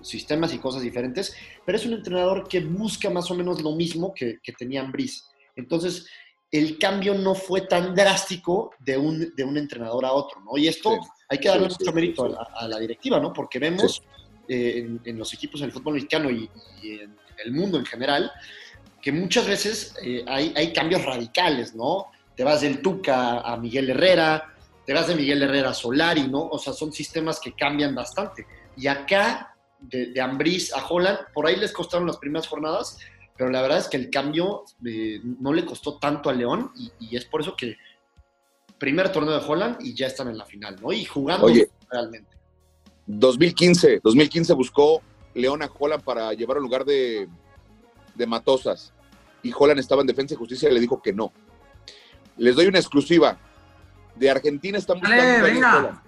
sistemas 0.00 0.54
y 0.54 0.58
cosas 0.58 0.82
diferentes, 0.82 1.34
pero 1.64 1.76
es 1.76 1.84
un 1.86 1.92
entrenador 1.92 2.48
que 2.48 2.60
busca 2.60 3.10
más 3.10 3.30
o 3.30 3.34
menos 3.34 3.62
lo 3.62 3.72
mismo 3.72 4.14
que, 4.14 4.38
que 4.42 4.52
tenía 4.52 4.80
Ambris. 4.80 5.26
Entonces, 5.54 6.06
el 6.50 6.78
cambio 6.78 7.14
no 7.14 7.34
fue 7.34 7.62
tan 7.62 7.94
drástico 7.94 8.70
de 8.78 8.96
un, 8.96 9.34
de 9.36 9.44
un 9.44 9.58
entrenador 9.58 10.04
a 10.06 10.12
otro, 10.12 10.40
¿no? 10.40 10.56
Y 10.56 10.68
esto 10.68 10.98
hay 11.28 11.38
que 11.38 11.48
darle 11.48 11.68
mucho 11.68 11.92
mérito 11.92 12.38
a 12.56 12.66
la, 12.66 12.78
directiva, 12.78 13.20
¿no? 13.20 13.32
Porque 13.32 13.58
vemos 13.58 14.02
eh, 14.48 14.88
en, 15.04 15.18
los 15.18 15.34
equipos 15.34 15.60
en 15.60 15.66
el 15.66 15.72
fútbol 15.72 15.94
mexicano 15.94 16.30
y, 16.30 16.48
en 16.82 17.14
el 17.44 17.52
mundo 17.52 17.78
en 17.78 17.84
general 17.84 18.32
que 19.02 19.12
muchas 19.12 19.46
veces 19.46 19.94
eh, 20.02 20.24
hay, 20.26 20.52
hay 20.56 20.72
cambios 20.72 21.04
radicales, 21.04 21.74
¿no? 21.74 22.06
Te 22.34 22.44
vas 22.44 22.62
del 22.62 22.80
Tuca 22.80 23.40
a 23.40 23.56
Miguel 23.56 23.90
Herrera, 23.90 24.54
te 24.88 24.94
vas 24.94 25.06
de 25.06 25.14
Miguel 25.14 25.42
Herrera 25.42 25.74
Solari, 25.74 26.28
¿no? 26.28 26.48
O 26.48 26.58
sea, 26.58 26.72
son 26.72 26.94
sistemas 26.94 27.38
que 27.40 27.52
cambian 27.52 27.94
bastante. 27.94 28.46
Y 28.74 28.86
acá, 28.86 29.54
de, 29.78 30.06
de 30.06 30.20
Ambriz 30.22 30.72
a 30.72 30.82
Holland, 30.82 31.18
por 31.34 31.46
ahí 31.46 31.56
les 31.56 31.72
costaron 31.72 32.06
las 32.06 32.16
primeras 32.16 32.48
jornadas, 32.48 32.96
pero 33.36 33.50
la 33.50 33.60
verdad 33.60 33.80
es 33.80 33.88
que 33.88 33.98
el 33.98 34.08
cambio 34.08 34.64
eh, 34.86 35.20
no 35.22 35.52
le 35.52 35.66
costó 35.66 35.98
tanto 35.98 36.30
a 36.30 36.32
León 36.32 36.72
y, 37.00 37.14
es 37.14 37.26
por 37.26 37.42
eso 37.42 37.54
que 37.54 37.76
primer 38.78 39.12
torneo 39.12 39.38
de 39.38 39.46
Holland 39.46 39.76
y 39.80 39.92
ya 39.92 40.06
están 40.06 40.28
en 40.28 40.38
la 40.38 40.46
final, 40.46 40.78
¿no? 40.80 40.90
Y 40.90 41.04
jugando 41.04 41.48
realmente. 41.90 42.34
2015, 43.08 44.00
2015 44.02 44.54
buscó 44.54 45.02
León 45.34 45.62
a 45.62 45.70
Holland 45.78 46.02
para 46.02 46.32
llevar 46.32 46.56
al 46.56 46.62
lugar 46.62 46.86
de, 46.86 47.28
de 48.14 48.26
Matosas 48.26 48.94
y 49.42 49.52
Holland 49.54 49.80
estaba 49.80 50.00
en 50.00 50.06
defensa 50.06 50.32
y 50.32 50.38
justicia 50.38 50.70
y 50.70 50.72
le 50.72 50.80
dijo 50.80 51.02
que 51.02 51.12
no. 51.12 51.30
Les 52.38 52.56
doy 52.56 52.68
una 52.68 52.78
exclusiva. 52.78 53.38
De 54.18 54.30
Argentina 54.30 54.78
están 54.78 55.00
buscando 55.00 55.22
a 55.22 55.46
Ariel 55.46 55.64
Holland. 55.64 56.00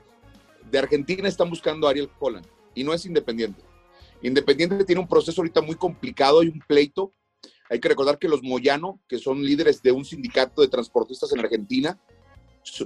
De 0.70 0.78
Argentina 0.78 1.28
están 1.28 1.50
buscando 1.50 1.86
a 1.86 1.90
Ariel 1.90 2.10
Holland 2.18 2.46
y 2.74 2.84
no 2.84 2.92
es 2.92 3.04
independiente. 3.06 3.62
Independiente 4.22 4.84
tiene 4.84 5.00
un 5.00 5.08
proceso 5.08 5.40
ahorita 5.40 5.60
muy 5.60 5.76
complicado 5.76 6.42
y 6.42 6.48
un 6.48 6.60
pleito. 6.66 7.12
Hay 7.68 7.80
que 7.80 7.88
recordar 7.88 8.18
que 8.18 8.28
los 8.28 8.42
Moyano, 8.42 9.00
que 9.08 9.18
son 9.18 9.42
líderes 9.42 9.82
de 9.82 9.92
un 9.92 10.04
sindicato 10.04 10.60
de 10.62 10.68
transportistas 10.68 11.32
en 11.32 11.40
Argentina, 11.40 11.98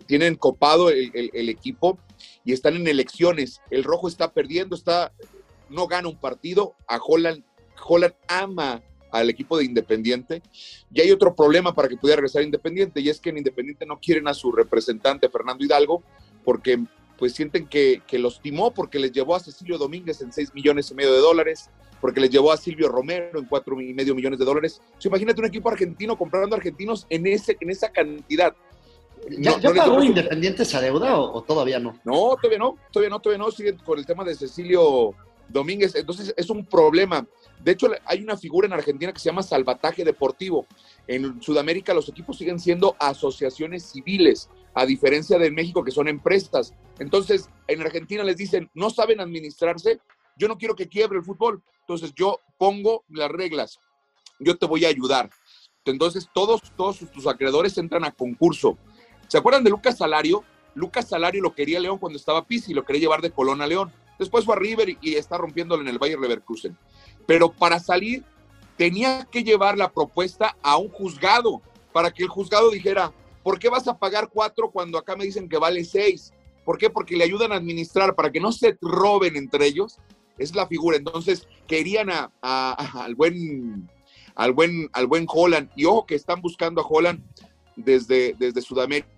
tienen 0.07 0.37
copado 0.37 0.91
el, 0.91 1.11
el, 1.15 1.49
equipo 1.49 1.99
y 2.45 2.53
están 2.53 2.77
en 2.77 2.87
elecciones. 2.87 3.61
El 3.71 3.83
rojo 3.83 4.09
está 4.09 4.33
perdiendo, 4.33 4.77
está, 4.77 5.13
no 5.69 5.89
gana 5.89 6.09
un 6.09 6.21
partido. 6.21 6.75
A 6.87 6.99
Holland, 6.99 7.43
Holland 7.85 8.15
ama 8.29 8.83
al 9.21 9.31
equipo 9.31 9.57
de 9.57 9.65
Independiente. 9.65 10.43
Y 10.93 11.01
hay 11.01 11.11
otro 11.11 11.35
problema 11.35 11.75
para 11.75 11.89
que 11.89 11.97
pudiera 11.97 12.17
regresar 12.17 12.43
Independiente, 12.43 13.01
y 13.01 13.09
es 13.09 13.21
que 13.21 13.31
en 13.31 13.39
Independiente 13.39 13.87
no 13.87 13.99
quieren 13.99 14.29
a 14.29 14.35
su 14.35 14.53
representante, 14.53 15.29
Fernando 15.29 15.65
Hidalgo, 15.65 16.03
porque 16.45 16.83
pues 17.19 17.33
sienten 17.33 17.67
que, 17.67 18.03
que 18.07 18.19
los 18.19 18.41
timó, 18.41 18.73
porque 18.73 18.99
les 18.99 19.13
llevó 19.13 19.37
a 19.37 19.41
Cecilio 19.41 19.79
Domínguez 19.79 20.21
en 20.21 20.33
6 20.33 20.53
millones 20.53 20.91
y 20.91 20.95
medio 20.95 21.13
de 21.13 21.21
dólares, 21.21 21.71
porque 22.01 22.21
les 22.21 22.31
llevó 22.31 22.53
a 22.53 22.57
Silvio 22.57 22.89
Romero 22.89 23.39
en 23.39 23.47
4 23.47 23.81
y 23.81 23.95
medio 23.95 24.15
millones 24.15 24.39
de 24.39 24.45
dólares. 24.45 24.81
imagínate 25.03 25.41
un 25.41 25.47
equipo 25.47 25.71
argentino 25.71 26.19
comprando 26.19 26.57
argentinos 26.57 27.07
en, 27.09 27.27
ese, 27.27 27.57
en 27.61 27.71
esa 27.71 27.91
cantidad. 27.91 28.55
¿Ya, 29.31 29.59
pagó 29.59 30.03
Independiente 30.03 30.65
esa 30.65 30.81
deuda 30.81 31.19
o, 31.19 31.43
todavía 31.43 31.79
no? 31.79 31.99
No, 32.05 32.37
todavía 32.37 32.59
no, 32.59 32.77
todavía 32.93 33.11
no, 33.11 33.21
todavía 33.21 33.45
no. 33.45 33.51
Siguen 33.51 33.79
con 33.79 33.99
el 33.99 34.05
tema 34.05 34.25
de 34.25 34.35
Cecilio 34.35 35.15
Domínguez. 35.49 35.95
Entonces 35.95 36.35
es 36.37 36.51
un 36.51 36.67
problema. 36.67 37.27
De 37.65 37.73
hecho, 37.73 37.89
hay 38.05 38.23
una 38.23 38.37
figura 38.37 38.67
en 38.67 38.75
Argentina 38.75 39.11
que 39.11 39.19
se 39.19 39.31
llama 39.31 39.43
salvataje 39.43 40.05
deportivo. 40.05 40.67
En 41.07 41.41
Sudamérica 41.41 41.95
los 41.95 42.11
equipos 42.11 42.37
siguen 42.37 42.61
siendo 42.61 42.95
asociaciones 42.99 43.87
civiles, 43.87 44.51
a 44.75 44.85
diferencia 44.85 45.39
de 45.39 45.51
México 45.51 45.83
que 45.83 45.91
son 45.91 46.07
empresas. 46.07 46.75
Entonces, 46.99 47.49
en 47.67 47.81
Argentina 47.81 48.23
les 48.23 48.37
dicen, 48.37 48.71
no 48.75 48.91
saben 48.91 49.19
administrarse, 49.19 49.99
yo 50.37 50.47
no 50.47 50.59
quiero 50.59 50.77
que 50.77 50.89
quiebre 50.89 51.19
el 51.19 51.25
fútbol. 51.25 51.63
Entonces, 51.81 52.13
yo 52.15 52.39
pongo 52.59 53.05
las 53.09 53.31
reglas, 53.31 53.79
yo 54.39 54.59
te 54.59 54.67
voy 54.67 54.85
a 54.85 54.89
ayudar. 54.89 55.31
Entonces, 55.87 56.29
todos, 56.35 56.61
tus 56.77 57.27
acreedores 57.27 57.79
entran 57.79 58.05
a 58.05 58.13
concurso. 58.13 58.77
¿Se 59.27 59.39
acuerdan 59.39 59.65
de 59.65 59.71
Lucas 59.71 59.97
Salario? 59.97 60.45
Lucas 60.75 61.09
Salario 61.09 61.41
lo 61.41 61.55
quería 61.55 61.81
León 61.81 61.97
cuando 61.97 62.19
estaba 62.19 62.47
Pisi, 62.47 62.75
lo 62.75 62.85
quería 62.85 63.01
llevar 63.01 63.23
de 63.23 63.31
Colón 63.31 63.63
a 63.63 63.67
León. 63.67 63.91
Después 64.19 64.45
fue 64.45 64.55
a 64.55 64.59
River 64.59 64.97
y 65.01 65.15
está 65.15 65.37
rompiéndolo 65.39 65.83
en 65.83 65.89
el 65.89 65.99
Bayer 65.99 66.19
Leverkusen 66.19 66.77
pero 67.27 67.53
para 67.53 67.79
salir 67.79 68.25
tenía 68.77 69.27
que 69.31 69.45
llevar 69.45 69.79
la 69.79 69.93
propuesta 69.93 70.57
a 70.63 70.77
un 70.77 70.89
juzgado 70.89 71.63
para 71.93 72.11
que 72.11 72.25
el 72.25 72.29
juzgado 72.29 72.71
dijera, 72.71 73.13
¿por 73.43 73.59
qué 73.59 73.69
vas 73.69 73.87
a 73.87 73.99
pagar 73.99 74.31
cuatro 74.33 74.71
cuando 74.71 74.99
acá 74.99 75.17
me 75.17 75.25
dicen 75.25 75.49
que 75.49 75.59
vale 75.59 75.85
seis? 75.85 76.33
¿Por 76.65 76.79
qué? 76.79 76.91
Porque 76.91 77.17
le 77.17 77.25
ayudan 77.25 77.53
a 77.53 77.57
administrar 77.57 78.15
para 78.15 78.33
que 78.33 78.41
no 78.41 78.51
se 78.51 78.77
roben 78.81 79.37
entre 79.37 79.67
ellos. 79.67 79.99
Es 80.39 80.55
la 80.55 80.67
figura. 80.67 80.97
Entonces 80.97 81.47
querían 81.69 82.09
a, 82.11 82.31
al 83.05 83.15
buen 83.15 83.89
al 84.35 84.53
buen 84.53 84.91
al 84.93 85.07
buen 85.07 85.27
Holland 85.29 85.71
y 85.77 85.85
ojo 85.85 86.07
que 86.07 86.17
están 86.17 86.41
buscando 86.41 86.81
a 86.81 86.87
Holland 86.87 87.23
desde, 87.77 88.35
desde 88.39 88.63
Sudamérica. 88.63 89.09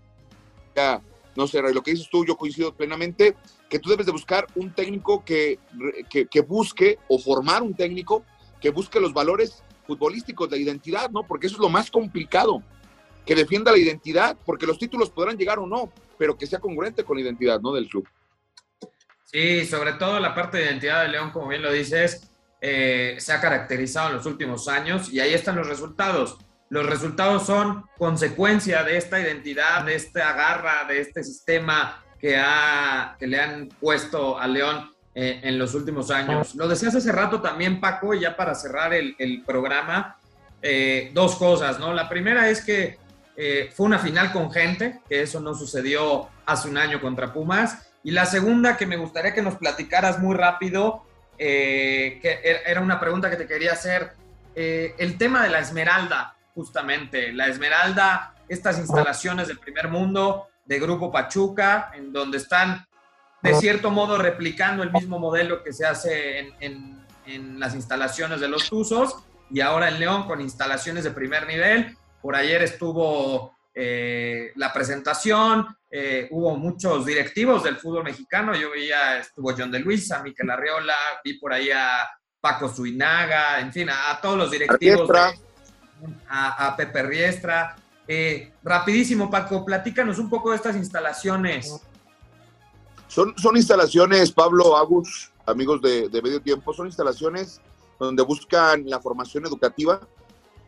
No 1.34 1.46
sé, 1.46 1.62
lo 1.62 1.82
que 1.82 1.92
dices 1.92 2.08
tú, 2.10 2.26
yo 2.26 2.36
coincido 2.36 2.74
plenamente 2.74 3.34
que 3.68 3.78
tú 3.78 3.90
debes 3.90 4.06
de 4.06 4.12
buscar 4.12 4.46
un 4.54 4.72
técnico 4.72 5.24
que, 5.24 5.58
que, 6.08 6.40
busque 6.40 6.98
o 7.08 7.18
formar 7.18 7.62
un 7.62 7.74
técnico 7.74 8.24
que 8.60 8.70
busque 8.70 9.00
los 9.00 9.12
valores 9.12 9.62
futbolísticos, 9.86 10.50
la 10.50 10.56
identidad, 10.56 11.10
¿no? 11.10 11.24
Porque 11.26 11.46
eso 11.46 11.56
es 11.56 11.60
lo 11.60 11.68
más 11.68 11.90
complicado, 11.90 12.62
que 13.24 13.34
defienda 13.34 13.72
la 13.72 13.78
identidad, 13.78 14.36
porque 14.44 14.66
los 14.66 14.78
títulos 14.78 15.10
podrán 15.10 15.36
llegar 15.36 15.58
o 15.58 15.66
no, 15.66 15.92
pero 16.16 16.36
que 16.36 16.46
sea 16.46 16.60
congruente 16.60 17.04
con 17.04 17.16
la 17.16 17.22
identidad, 17.22 17.60
¿no? 17.60 17.72
Del 17.72 17.88
club. 17.88 18.08
Sí, 19.24 19.66
sobre 19.66 19.94
todo 19.94 20.20
la 20.20 20.34
parte 20.34 20.58
de 20.58 20.66
identidad 20.66 21.02
de 21.02 21.08
León, 21.08 21.30
como 21.32 21.48
bien 21.48 21.62
lo 21.62 21.72
dices, 21.72 22.30
eh, 22.60 23.16
se 23.18 23.32
ha 23.32 23.40
caracterizado 23.40 24.10
en 24.10 24.16
los 24.16 24.26
últimos 24.26 24.68
años 24.68 25.12
y 25.12 25.20
ahí 25.20 25.34
están 25.34 25.56
los 25.56 25.68
resultados. 25.68 26.38
Los 26.68 26.86
resultados 26.86 27.46
son 27.46 27.84
consecuencia 27.98 28.82
de 28.82 28.96
esta 28.96 29.20
identidad, 29.20 29.84
de 29.84 29.94
esta 29.96 30.32
garra, 30.32 30.84
de 30.88 31.00
este 31.00 31.22
sistema 31.22 32.05
que, 32.20 32.36
ha, 32.36 33.16
que 33.18 33.26
le 33.26 33.40
han 33.40 33.68
puesto 33.80 34.38
a 34.38 34.46
León 34.46 34.90
eh, 35.18 35.40
en 35.44 35.58
los 35.58 35.74
últimos 35.74 36.10
años. 36.10 36.54
Lo 36.54 36.68
decías 36.68 36.94
hace 36.94 37.10
rato 37.10 37.40
también, 37.40 37.80
Paco, 37.80 38.12
y 38.12 38.20
ya 38.20 38.36
para 38.36 38.54
cerrar 38.54 38.92
el, 38.92 39.42
programa, 39.46 40.18
eh, 40.60 41.10
dos 41.14 41.36
cosas, 41.36 41.78
¿no? 41.78 41.94
La 41.94 42.06
primera 42.06 42.50
es 42.50 42.62
que 42.62 42.98
eh, 43.36 43.70
fue 43.74 43.86
una 43.86 43.98
final 43.98 44.30
con 44.30 44.50
gente, 44.50 45.00
que 45.08 45.22
eso 45.22 45.40
no 45.40 45.54
sucedió 45.54 46.28
hace 46.44 46.68
un 46.68 46.76
año 46.76 47.00
contra 47.00 47.32
Pumas. 47.32 47.88
Y 48.02 48.10
la 48.10 48.26
segunda, 48.26 48.76
que 48.76 48.86
me 48.86 48.98
gustaría 48.98 49.32
que 49.32 49.40
nos 49.40 49.56
platicaras 49.56 50.18
muy 50.18 50.36
rápido, 50.36 51.02
que 51.38 52.20
er, 52.22 52.62
era 52.66 52.80
una 52.80 53.00
pregunta 53.00 53.30
que 53.30 53.36
te 53.36 53.46
quería 53.46 53.72
hacer, 53.72 54.12
el 54.54 55.16
tema 55.18 55.42
de 55.42 55.48
la 55.48 55.60
Esmeralda, 55.60 56.34
justamente. 56.54 57.32
La 57.32 57.46
Esmeralda, 57.46 58.34
estas 58.48 58.78
instalaciones 58.78 59.48
del 59.48 59.58
primer 59.58 59.88
mundo, 59.88 60.46
de 60.66 60.80
Grupo 60.80 61.10
Pachuca, 61.10 61.90
en 61.94 62.12
donde 62.12 62.38
están 62.38 62.86
de 63.42 63.54
cierto 63.54 63.90
modo 63.90 64.18
replicando 64.18 64.82
el 64.82 64.92
mismo 64.92 65.18
modelo 65.18 65.62
que 65.62 65.72
se 65.72 65.86
hace 65.86 66.52
en, 66.60 66.96
las 67.58 67.74
instalaciones 67.74 68.40
de 68.40 68.46
los 68.48 68.68
Tuzos 68.68 69.16
y 69.50 69.60
ahora 69.60 69.88
en 69.88 69.98
León 69.98 70.28
con 70.28 70.40
instalaciones 70.40 71.02
de 71.02 71.10
primer 71.10 71.46
nivel. 71.46 71.96
Por 72.22 72.36
ayer 72.36 72.62
estuvo 72.62 73.56
eh, 73.74 74.52
la 74.54 74.72
presentación, 74.72 75.66
eh, 75.90 76.28
hubo 76.30 76.56
muchos 76.56 77.04
directivos 77.04 77.64
del 77.64 77.78
fútbol 77.78 78.04
mexicano, 78.04 78.54
yo 78.54 78.70
veía, 78.70 79.18
estuvo 79.18 79.52
John 79.56 79.72
de 79.72 79.80
Luisa, 79.80 80.22
Miquel 80.22 80.50
Arriola, 80.50 80.94
vi 81.24 81.34
por 81.34 81.52
ahí 81.52 81.70
a 81.70 82.08
Paco 82.40 82.68
Zuinaga, 82.68 83.58
en 83.58 83.72
fin, 83.72 83.88
a, 83.90 84.20
todos 84.20 84.38
los 84.38 84.50
directivos, 84.50 85.10
a, 86.28 86.66
a 86.66 86.76
Pepe 86.76 87.02
Riestra, 87.02 87.76
eh, 88.08 88.52
rapidísimo, 88.62 89.30
Paco, 89.30 89.64
platícanos 89.64 90.18
un 90.18 90.30
poco 90.30 90.50
de 90.50 90.56
estas 90.56 90.76
instalaciones. 90.76 91.80
Son, 93.08 93.34
son 93.36 93.56
instalaciones, 93.56 94.30
Pablo 94.32 94.76
Agus, 94.76 95.32
amigos 95.44 95.80
de, 95.82 96.08
Medio 96.22 96.40
Tiempo, 96.40 96.72
son 96.72 96.86
instalaciones 96.86 97.60
donde 97.98 98.22
buscan 98.22 98.88
la 98.88 99.00
formación 99.00 99.46
educativa, 99.46 100.00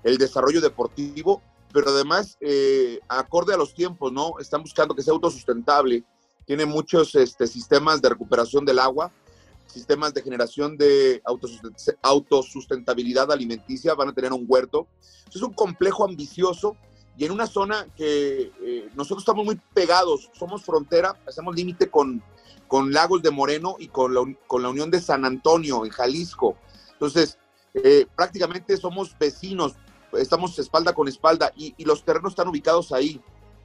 el 0.02 0.18
desarrollo 0.18 0.60
deportivo, 0.60 1.42
pero 1.72 1.90
además 1.90 2.36
eh, 2.40 3.00
acorde 3.08 3.54
a 3.54 3.56
los 3.56 3.74
tiempos, 3.74 4.12
¿no? 4.12 4.38
Están 4.38 4.62
buscando 4.62 4.94
que 4.94 5.02
sea 5.02 5.12
autosustentable. 5.12 6.04
Tiene 6.46 6.64
muchos 6.64 7.14
este, 7.14 7.46
sistemas 7.46 8.00
de 8.00 8.08
recuperación 8.08 8.64
del 8.64 8.78
agua, 8.78 9.12
sistemas 9.66 10.14
de 10.14 10.22
generación 10.22 10.78
de 10.78 11.22
autosustentabilidad 12.02 13.30
alimenticia, 13.30 13.94
van 13.94 14.08
a 14.08 14.14
tener 14.14 14.32
un 14.32 14.46
huerto. 14.48 14.88
Es 15.28 15.42
un 15.42 15.52
complejo 15.52 16.04
ambicioso 16.04 16.76
y 17.18 17.24
en 17.24 17.32
una 17.32 17.48
zona 17.48 17.84
que 17.96 18.52
eh, 18.62 18.88
nosotros 18.94 19.22
estamos 19.22 19.44
muy 19.44 19.60
pegados, 19.74 20.30
somos 20.38 20.62
frontera, 20.62 21.20
hacemos 21.26 21.56
límite 21.56 21.90
con, 21.90 22.22
con 22.68 22.92
Lagos 22.92 23.22
de 23.22 23.32
Moreno 23.32 23.74
y 23.80 23.88
con 23.88 24.14
la, 24.14 24.22
con 24.46 24.62
la 24.62 24.68
Unión 24.68 24.88
de 24.88 25.00
San 25.00 25.24
Antonio, 25.24 25.84
en 25.84 25.90
Jalisco. 25.90 26.56
Entonces, 26.92 27.36
eh, 27.74 28.06
prácticamente 28.14 28.76
somos 28.76 29.18
vecinos, 29.18 29.74
estamos 30.12 30.56
espalda 30.60 30.92
con 30.92 31.08
espalda 31.08 31.52
y, 31.56 31.74
y, 31.76 31.84
los 31.84 32.04
terrenos 32.04 32.32
están 32.32 32.46
ubicados 32.46 32.92
ahí. 32.92 33.20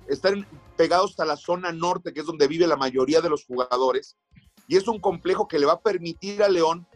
Están 0.08 0.48
pegados 0.76 1.20
a 1.20 1.26
la 1.26 1.38
zona 1.38 1.72
norte, 1.72 2.12
que 2.12 2.22
es 2.22 2.26
donde 2.26 2.48
vive 2.48 2.66
la 2.66 2.76
mayoría 2.76 3.22
de 3.22 3.30
los 3.30 3.46
jugadores. 3.46 4.18
Y 4.68 4.78
es 4.78 4.88
un 4.88 5.00
complejo 5.00 5.48
que 5.48 5.60
le 5.60 5.68
va 5.68 5.74
a 5.74 5.82
permitir 5.82 6.42
a 6.42 6.50
León 6.50 6.88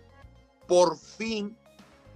por 0.68 0.98
fin 0.98 1.56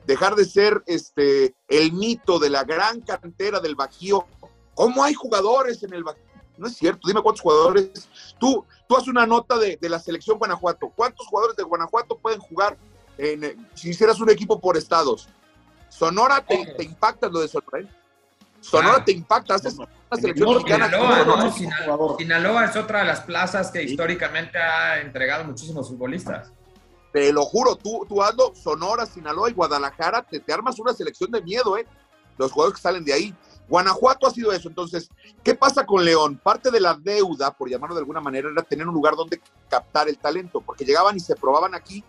dejar 0.05 0.35
de 0.35 0.45
ser 0.45 0.83
este, 0.87 1.55
el 1.67 1.93
mito 1.93 2.39
de 2.39 2.49
la 2.49 2.63
gran 2.63 3.01
cantera 3.01 3.59
del 3.59 3.75
Bajío. 3.75 4.25
¿Cómo 4.73 5.03
hay 5.03 5.13
jugadores 5.13 5.83
en 5.83 5.93
el 5.93 6.03
Bajío? 6.03 6.23
No 6.57 6.67
es 6.67 6.75
cierto, 6.75 7.07
dime 7.07 7.21
cuántos 7.21 7.41
jugadores. 7.41 8.07
Tú, 8.39 8.65
tú 8.87 8.95
haces 8.95 9.07
una 9.07 9.25
nota 9.25 9.57
de, 9.57 9.77
la 9.81 9.99
selección 9.99 10.37
Guanajuato. 10.37 10.91
¿Cuántos 10.95 11.27
jugadores 11.27 11.55
de 11.55 11.63
Guanajuato 11.63 12.17
pueden 12.17 12.39
jugar 12.39 12.77
en, 13.17 13.67
si 13.73 13.89
hicieras 13.89 14.19
un 14.19 14.29
equipo 14.29 14.59
por 14.59 14.77
estados? 14.77 15.27
Sonora 15.89 16.45
te, 16.45 16.83
impacta 16.83 17.27
lo 17.29 17.39
de 17.39 17.47
Sonora. 17.47 17.79
¿eh? 17.79 17.87
Sonora 18.59 19.03
te 19.03 19.11
impacta, 19.11 19.55
haces 19.55 19.75
una 19.75 19.87
selección 20.19 20.55
mexicana. 20.55 20.89
Sinaloa 22.17 22.65
es 22.65 22.75
otra 22.75 22.99
de 22.99 23.05
las 23.05 23.21
plazas 23.21 23.71
que 23.71 23.81
históricamente 23.83 24.57
ha 24.59 25.01
entregado 25.01 25.43
muchísimos 25.43 25.89
futbolistas. 25.89 26.51
Te 27.11 27.33
lo 27.33 27.43
juro, 27.45 27.75
tú, 27.75 28.05
tú 28.07 28.21
hazlo, 28.23 28.53
Sonora, 28.55 29.05
Sinaloa 29.05 29.49
y 29.49 29.53
Guadalajara, 29.53 30.23
te, 30.23 30.39
te 30.39 30.53
armas 30.53 30.79
una 30.79 30.93
selección 30.93 31.29
de 31.31 31.41
miedo, 31.41 31.77
¿eh? 31.77 31.85
Los 32.37 32.51
jugadores 32.51 32.77
que 32.77 32.81
salen 32.81 33.03
de 33.03 33.13
ahí. 33.13 33.35
Guanajuato 33.67 34.27
ha 34.27 34.31
sido 34.31 34.51
eso. 34.51 34.67
Entonces, 34.67 35.09
¿qué 35.43 35.55
pasa 35.55 35.85
con 35.85 36.03
León? 36.03 36.39
Parte 36.41 36.71
de 36.71 36.79
la 36.79 36.93
deuda, 36.93 37.51
por 37.51 37.69
llamarlo 37.69 37.95
de 37.95 37.99
alguna 37.99 38.19
manera, 38.21 38.49
era 38.49 38.63
tener 38.63 38.87
un 38.87 38.93
lugar 38.93 39.15
donde 39.15 39.41
captar 39.69 40.09
el 40.09 40.17
talento, 40.17 40.61
porque 40.61 40.85
llegaban 40.85 41.15
y 41.15 41.19
se 41.19 41.35
probaban 41.35 41.75
aquí, 41.75 42.03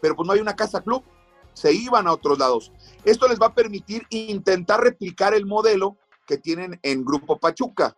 pero 0.00 0.14
pues 0.14 0.26
no 0.26 0.32
hay 0.32 0.40
una 0.40 0.56
casa 0.56 0.82
club. 0.82 1.02
se 1.54 1.72
iban 1.72 2.06
a 2.06 2.12
otros 2.12 2.38
lados. 2.38 2.70
Esto 3.04 3.26
les 3.28 3.40
va 3.40 3.46
a 3.46 3.54
permitir 3.54 4.06
intentar 4.10 4.80
replicar 4.80 5.32
el 5.32 5.46
modelo 5.46 5.96
que 6.26 6.36
tienen 6.36 6.78
en 6.82 7.04
Grupo 7.04 7.38
Pachuca, 7.38 7.96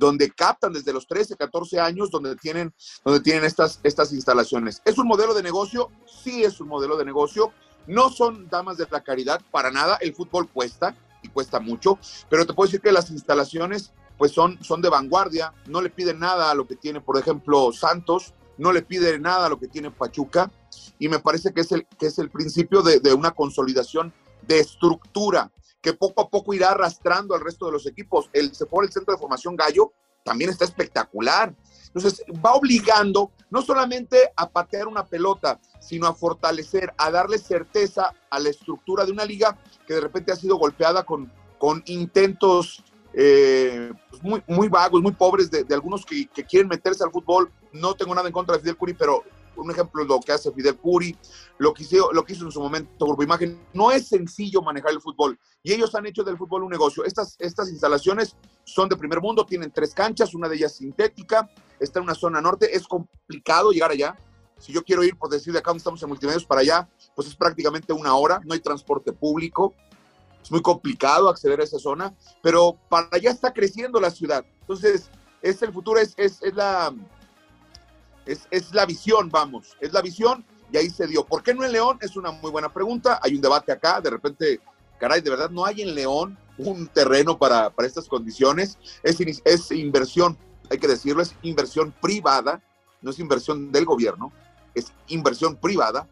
donde 0.00 0.30
captan 0.30 0.72
desde 0.72 0.94
los 0.94 1.06
13, 1.06 1.36
14 1.36 1.78
años, 1.78 2.10
donde 2.10 2.34
tienen, 2.34 2.72
donde 3.04 3.20
tienen 3.20 3.44
estas, 3.44 3.80
estas 3.82 4.14
instalaciones. 4.14 4.80
¿Es 4.86 4.96
un 4.96 5.06
modelo 5.06 5.34
de 5.34 5.42
negocio? 5.42 5.90
Sí 6.24 6.42
es 6.42 6.58
un 6.58 6.68
modelo 6.68 6.96
de 6.96 7.04
negocio. 7.04 7.52
No 7.86 8.08
son 8.08 8.48
damas 8.48 8.78
de 8.78 8.86
la 8.90 9.02
caridad 9.02 9.42
para 9.50 9.70
nada. 9.70 9.98
El 10.00 10.14
fútbol 10.14 10.48
cuesta 10.48 10.96
y 11.22 11.28
cuesta 11.28 11.60
mucho, 11.60 11.98
pero 12.30 12.46
te 12.46 12.54
puedo 12.54 12.66
decir 12.66 12.80
que 12.80 12.92
las 12.92 13.10
instalaciones 13.10 13.92
pues 14.16 14.32
son, 14.32 14.58
son 14.64 14.80
de 14.80 14.88
vanguardia, 14.88 15.52
no 15.66 15.82
le 15.82 15.90
piden 15.90 16.18
nada 16.18 16.50
a 16.50 16.54
lo 16.54 16.66
que 16.66 16.76
tiene, 16.76 17.02
por 17.02 17.18
ejemplo, 17.18 17.70
Santos, 17.72 18.32
no 18.56 18.72
le 18.72 18.80
pide 18.80 19.18
nada 19.18 19.46
a 19.46 19.48
lo 19.50 19.58
que 19.58 19.68
tiene 19.68 19.90
Pachuca, 19.90 20.50
y 20.98 21.08
me 21.08 21.18
parece 21.18 21.52
que 21.52 21.60
es 21.60 21.72
el, 21.72 21.86
que 21.98 22.06
es 22.06 22.18
el 22.18 22.30
principio 22.30 22.80
de, 22.80 23.00
de 23.00 23.12
una 23.12 23.32
consolidación 23.32 24.14
de 24.46 24.60
estructura 24.60 25.50
que 25.80 25.94
poco 25.94 26.22
a 26.22 26.28
poco 26.28 26.54
irá 26.54 26.70
arrastrando 26.70 27.34
al 27.34 27.40
resto 27.40 27.66
de 27.66 27.72
los 27.72 27.86
equipos. 27.86 28.28
El 28.32 28.54
se 28.54 28.64
el 28.64 28.92
centro 28.92 29.14
de 29.14 29.20
formación 29.20 29.56
Gallo 29.56 29.92
también 30.22 30.50
está 30.50 30.64
espectacular. 30.64 31.54
Entonces, 31.86 32.22
va 32.44 32.54
obligando 32.54 33.32
no 33.50 33.62
solamente 33.62 34.30
a 34.36 34.48
patear 34.48 34.86
una 34.86 35.06
pelota, 35.06 35.60
sino 35.80 36.06
a 36.06 36.14
fortalecer, 36.14 36.92
a 36.98 37.10
darle 37.10 37.38
certeza 37.38 38.14
a 38.30 38.38
la 38.38 38.48
estructura 38.48 39.04
de 39.04 39.12
una 39.12 39.24
liga 39.24 39.58
que 39.86 39.94
de 39.94 40.00
repente 40.00 40.30
ha 40.30 40.36
sido 40.36 40.56
golpeada 40.56 41.02
con, 41.02 41.32
con 41.58 41.82
intentos 41.86 42.84
eh, 43.12 43.92
pues 44.08 44.22
muy, 44.22 44.42
muy 44.46 44.68
vagos, 44.68 45.02
muy 45.02 45.10
pobres 45.12 45.50
de, 45.50 45.66
algunos 45.74 46.06
que, 46.06 46.26
que, 46.28 46.44
quieren 46.44 46.68
meterse 46.68 47.02
al 47.02 47.10
fútbol. 47.10 47.50
No 47.72 47.94
tengo 47.94 48.14
nada 48.14 48.28
en 48.28 48.32
contra 48.32 48.54
de 48.54 48.60
Fidel 48.60 48.76
Curi, 48.76 48.94
pero 48.94 49.24
un 49.62 49.70
ejemplo 49.70 50.04
lo 50.04 50.20
que 50.20 50.32
hace 50.32 50.52
Fidel 50.52 50.76
Curi, 50.76 51.16
lo 51.58 51.74
que, 51.74 51.82
hizo, 51.82 52.12
lo 52.12 52.24
que 52.24 52.32
hizo 52.32 52.44
en 52.44 52.52
su 52.52 52.60
momento 52.60 53.06
Grupo 53.06 53.22
Imagen. 53.22 53.58
No 53.72 53.90
es 53.90 54.08
sencillo 54.08 54.62
manejar 54.62 54.92
el 54.92 55.00
fútbol 55.00 55.38
y 55.62 55.72
ellos 55.72 55.94
han 55.94 56.06
hecho 56.06 56.22
del 56.22 56.36
fútbol 56.36 56.64
un 56.64 56.70
negocio. 56.70 57.04
Estas, 57.04 57.36
estas 57.38 57.68
instalaciones 57.68 58.36
son 58.64 58.88
de 58.88 58.96
primer 58.96 59.20
mundo, 59.20 59.44
tienen 59.44 59.70
tres 59.70 59.94
canchas, 59.94 60.34
una 60.34 60.48
de 60.48 60.56
ellas 60.56 60.74
sintética, 60.74 61.50
está 61.78 61.98
en 61.98 62.04
una 62.04 62.14
zona 62.14 62.40
norte, 62.40 62.74
es 62.74 62.86
complicado 62.86 63.70
llegar 63.70 63.90
allá. 63.90 64.16
Si 64.58 64.72
yo 64.72 64.82
quiero 64.82 65.02
ir, 65.02 65.16
por 65.16 65.30
decir, 65.30 65.52
de 65.52 65.58
acá 65.58 65.70
donde 65.70 65.78
estamos 65.78 66.02
en 66.02 66.08
multimedios 66.08 66.44
para 66.44 66.60
allá, 66.60 66.88
pues 67.14 67.28
es 67.28 67.34
prácticamente 67.34 67.92
una 67.92 68.14
hora, 68.14 68.40
no 68.44 68.54
hay 68.54 68.60
transporte 68.60 69.12
público, 69.12 69.74
es 70.42 70.50
muy 70.50 70.62
complicado 70.62 71.28
acceder 71.28 71.60
a 71.60 71.64
esa 71.64 71.78
zona, 71.78 72.14
pero 72.42 72.76
para 72.88 73.08
allá 73.12 73.30
está 73.30 73.52
creciendo 73.52 74.00
la 74.00 74.10
ciudad. 74.10 74.44
Entonces, 74.60 75.10
es 75.42 75.62
el 75.62 75.72
futuro, 75.72 75.98
es, 75.98 76.14
es, 76.16 76.42
es 76.42 76.54
la, 76.54 76.92
es, 78.32 78.46
es, 78.50 78.72
la 78.74 78.86
visión, 78.86 79.28
vamos, 79.28 79.76
es 79.80 79.92
la 79.92 80.02
visión 80.02 80.44
y 80.72 80.76
ahí 80.76 80.90
se 80.90 81.06
dio. 81.06 81.24
¿Por 81.24 81.42
qué 81.42 81.54
no 81.54 81.64
en 81.64 81.72
León? 81.72 81.98
Es 82.00 82.16
una 82.16 82.30
muy 82.30 82.50
buena 82.50 82.72
pregunta. 82.72 83.18
Hay 83.22 83.34
un 83.34 83.40
debate 83.40 83.72
acá, 83.72 84.00
de 84.00 84.10
repente, 84.10 84.60
caray, 84.98 85.20
de 85.20 85.30
verdad 85.30 85.50
no 85.50 85.64
hay 85.64 85.82
en 85.82 85.94
León 85.94 86.38
un 86.58 86.86
terreno 86.88 87.38
para, 87.38 87.70
para 87.70 87.88
estas 87.88 88.08
condiciones. 88.08 88.78
Es, 89.02 89.18
es 89.44 89.70
inversión, 89.72 90.38
hay 90.70 90.78
que 90.78 90.88
decirlo, 90.88 91.22
es 91.22 91.34
inversión 91.42 91.92
privada, 92.00 92.62
no 93.02 93.10
es 93.10 93.18
inversión 93.18 93.72
del 93.72 93.84
gobierno, 93.84 94.32
es 94.74 94.92
inversión 95.08 95.56
privada 95.56 96.06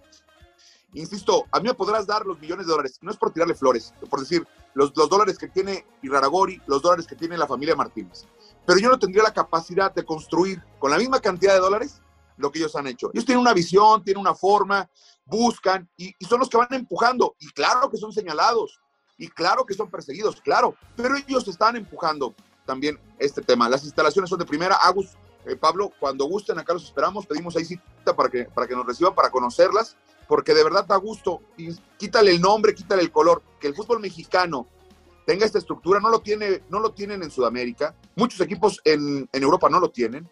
Insisto, 0.94 1.44
a 1.52 1.60
mí 1.60 1.68
me 1.68 1.74
podrás 1.74 2.06
dar 2.06 2.24
los 2.24 2.40
millones 2.40 2.66
de 2.66 2.72
dólares, 2.72 2.98
no 3.02 3.10
es 3.10 3.16
por 3.18 3.30
tirarle 3.30 3.54
flores, 3.54 3.92
por 4.08 4.20
decir, 4.20 4.46
los, 4.72 4.96
los 4.96 5.08
dólares 5.10 5.36
que 5.36 5.48
tiene 5.48 5.84
Iraragori, 6.02 6.62
los 6.66 6.80
dólares 6.80 7.06
que 7.06 7.14
tiene 7.14 7.36
la 7.36 7.46
familia 7.46 7.76
Martínez. 7.76 8.26
Pero 8.64 8.78
yo 8.78 8.88
no 8.88 8.98
tendría 8.98 9.22
la 9.22 9.34
capacidad 9.34 9.94
de 9.94 10.04
construir 10.04 10.62
con 10.78 10.90
la 10.90 10.96
misma 10.96 11.20
cantidad 11.20 11.52
de 11.52 11.60
dólares 11.60 12.00
lo 12.38 12.50
que 12.50 12.58
ellos 12.58 12.74
han 12.76 12.86
hecho. 12.86 13.10
Ellos 13.12 13.24
tienen 13.24 13.40
una 13.40 13.52
visión, 13.52 14.02
tienen 14.02 14.20
una 14.20 14.34
forma, 14.34 14.88
buscan 15.24 15.88
y, 15.96 16.14
son 16.26 16.40
los 16.40 16.48
que 16.48 16.56
van 16.56 16.72
empujando. 16.72 17.36
Y 17.38 17.48
claro 17.48 17.90
que 17.90 17.96
son 17.96 18.12
señalados, 18.12 18.80
y 19.18 19.28
claro 19.28 19.66
que 19.66 19.74
son 19.74 19.90
perseguidos, 19.90 20.40
claro, 20.40 20.74
pero 20.96 21.16
ellos 21.16 21.46
están 21.48 21.76
empujando 21.76 22.34
también 22.64 22.98
este 23.18 23.42
tema. 23.42 23.68
Las 23.68 23.84
instalaciones 23.84 24.30
son 24.30 24.38
de 24.38 24.46
primera. 24.46 24.76
Agus, 24.76 25.16
eh, 25.44 25.56
Pablo, 25.56 25.92
cuando 25.98 26.24
gusten, 26.26 26.58
acá 26.58 26.72
los 26.72 26.84
esperamos, 26.84 27.26
pedimos 27.26 27.56
ahí 27.56 27.64
cita 27.64 28.14
para 28.16 28.28
que, 28.28 28.44
para 28.44 28.66
que 28.66 28.74
nos 28.74 28.86
reciban, 28.86 29.14
para 29.14 29.30
conocerlas 29.30 29.96
porque 30.28 30.54
de 30.54 30.62
verdad 30.62 30.86
da 30.86 30.96
gusto. 30.96 31.40
Quítale 31.96 32.30
el 32.30 32.40
nombre, 32.40 32.74
quítale 32.74 33.02
el 33.02 33.10
color. 33.10 33.42
Que 33.58 33.66
el 33.66 33.74
fútbol 33.74 33.98
mexicano 33.98 34.68
tenga 35.26 35.46
esta 35.46 35.58
estructura, 35.58 35.98
no 35.98 36.10
lo, 36.10 36.20
tiene, 36.20 36.62
no 36.68 36.78
lo 36.78 36.92
tienen 36.92 37.22
en 37.22 37.30
Sudamérica. 37.30 37.96
Muchos 38.14 38.40
equipos 38.40 38.80
en, 38.84 39.28
en 39.32 39.42
Europa 39.42 39.68
no 39.68 39.80
lo 39.80 39.90
tienen. 39.90 40.28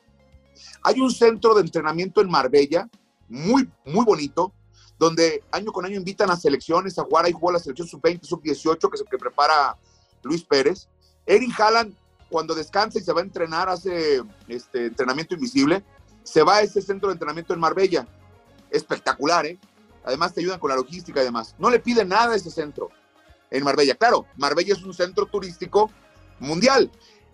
Hay 0.82 1.00
un 1.00 1.10
centro 1.10 1.54
de 1.54 1.62
entrenamiento 1.62 2.20
en 2.20 2.30
Marbella, 2.30 2.88
muy, 3.28 3.68
muy 3.84 4.04
bonito, 4.04 4.52
donde 4.98 5.42
año 5.50 5.72
con 5.72 5.84
año 5.84 5.96
invitan 5.96 6.30
a 6.30 6.36
selecciones 6.36 6.98
a 6.98 7.04
jugar. 7.04 7.26
Ahí 7.26 7.32
jugó 7.32 7.52
la 7.52 7.58
selección 7.58 7.88
sub-20, 7.88 8.22
sub-18, 8.22 8.78
que 8.88 8.94
es 8.94 9.00
el 9.00 9.08
que 9.08 9.18
prepara 9.18 9.76
Luis 10.22 10.42
Pérez. 10.42 10.88
Erin 11.26 11.52
Haaland, 11.56 11.94
cuando 12.30 12.54
descansa 12.54 12.98
y 12.98 13.02
se 13.02 13.12
va 13.12 13.20
a 13.20 13.24
entrenar, 13.24 13.68
hace 13.68 14.22
este 14.48 14.86
entrenamiento 14.86 15.34
invisible, 15.34 15.84
se 16.22 16.42
va 16.42 16.56
a 16.56 16.62
ese 16.62 16.80
centro 16.80 17.08
de 17.08 17.14
entrenamiento 17.14 17.52
en 17.54 17.60
Marbella. 17.60 18.06
Espectacular, 18.70 19.46
¿eh? 19.46 19.58
Además 20.04 20.32
te 20.32 20.40
ayudan 20.40 20.60
con 20.60 20.70
la 20.70 20.76
logística 20.76 21.20
y 21.20 21.24
demás. 21.24 21.54
No 21.58 21.68
le 21.68 21.80
piden 21.80 22.08
nada 22.08 22.32
a 22.32 22.36
ese 22.36 22.50
centro 22.50 22.90
en 23.50 23.64
Marbella. 23.64 23.94
Claro, 23.96 24.26
Marbella 24.36 24.74
es 24.74 24.82
un 24.82 24.94
centro 24.94 25.26
turístico 25.26 25.90
mundial. 26.38 26.90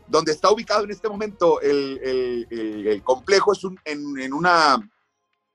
Donde 0.08 0.32
está 0.32 0.50
ubicado 0.50 0.84
en 0.84 0.90
este 0.90 1.08
momento 1.08 1.60
el, 1.60 3.02
complejo 3.04 3.52
es 3.52 3.64
un, 3.64 3.78
en, 3.84 4.32
una, 4.32 4.78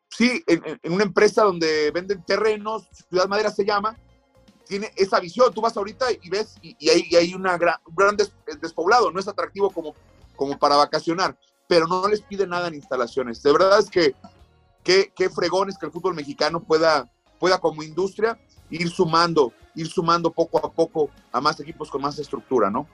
sí, 0.10 0.44
en, 0.48 0.92
una 0.92 1.04
empresa 1.04 1.44
donde 1.44 1.92
venden 1.92 2.24
terrenos, 2.24 2.88
Ciudad 3.10 3.28
Madera 3.28 3.52
se 3.52 3.66
llama, 3.66 3.98
tiene 4.68 4.92
esa 4.96 5.20
visión. 5.20 5.54
Tú 5.54 5.62
vas 5.62 5.78
ahorita 5.78 6.08
y 6.22 6.30
ves, 6.30 6.56
y, 6.62 6.90
hay, 6.90 7.16
hay 7.16 7.34
una 7.34 7.58
gran, 7.58 7.76
un 7.86 7.96
gran 7.96 8.18
despoblado, 8.62 9.12
no 9.12 9.20
es 9.20 9.28
atractivo 9.28 9.70
como, 9.70 9.96
como 10.36 10.58
para 10.58 10.76
vacacionar, 10.76 11.38
pero 11.68 11.88
no 11.88 12.08
les 12.08 12.22
pide 12.22 12.48
nada 12.48 12.68
en 12.68 12.76
instalaciones. 12.76 13.44
De 13.44 13.52
verdad 13.52 13.80
es 13.80 13.90
que 13.90 14.16
qué 14.84 15.30
fregones 15.30 15.78
que 15.78 15.86
el 15.86 15.92
fútbol 15.92 16.16
mexicano 16.16 16.62
pueda, 16.62 17.12
pueda 17.40 17.60
como 17.60 17.84
industria 17.84 18.40
ir 18.70 18.90
sumando, 18.90 19.54
ir 19.76 19.88
sumando 19.88 20.32
poco 20.32 20.66
a 20.66 20.72
poco 20.72 21.10
a 21.32 21.42
más 21.42 21.60
equipos 21.60 21.90
con 21.90 22.02
más 22.02 22.18
estructura, 22.20 22.70
¿no? 22.70 22.88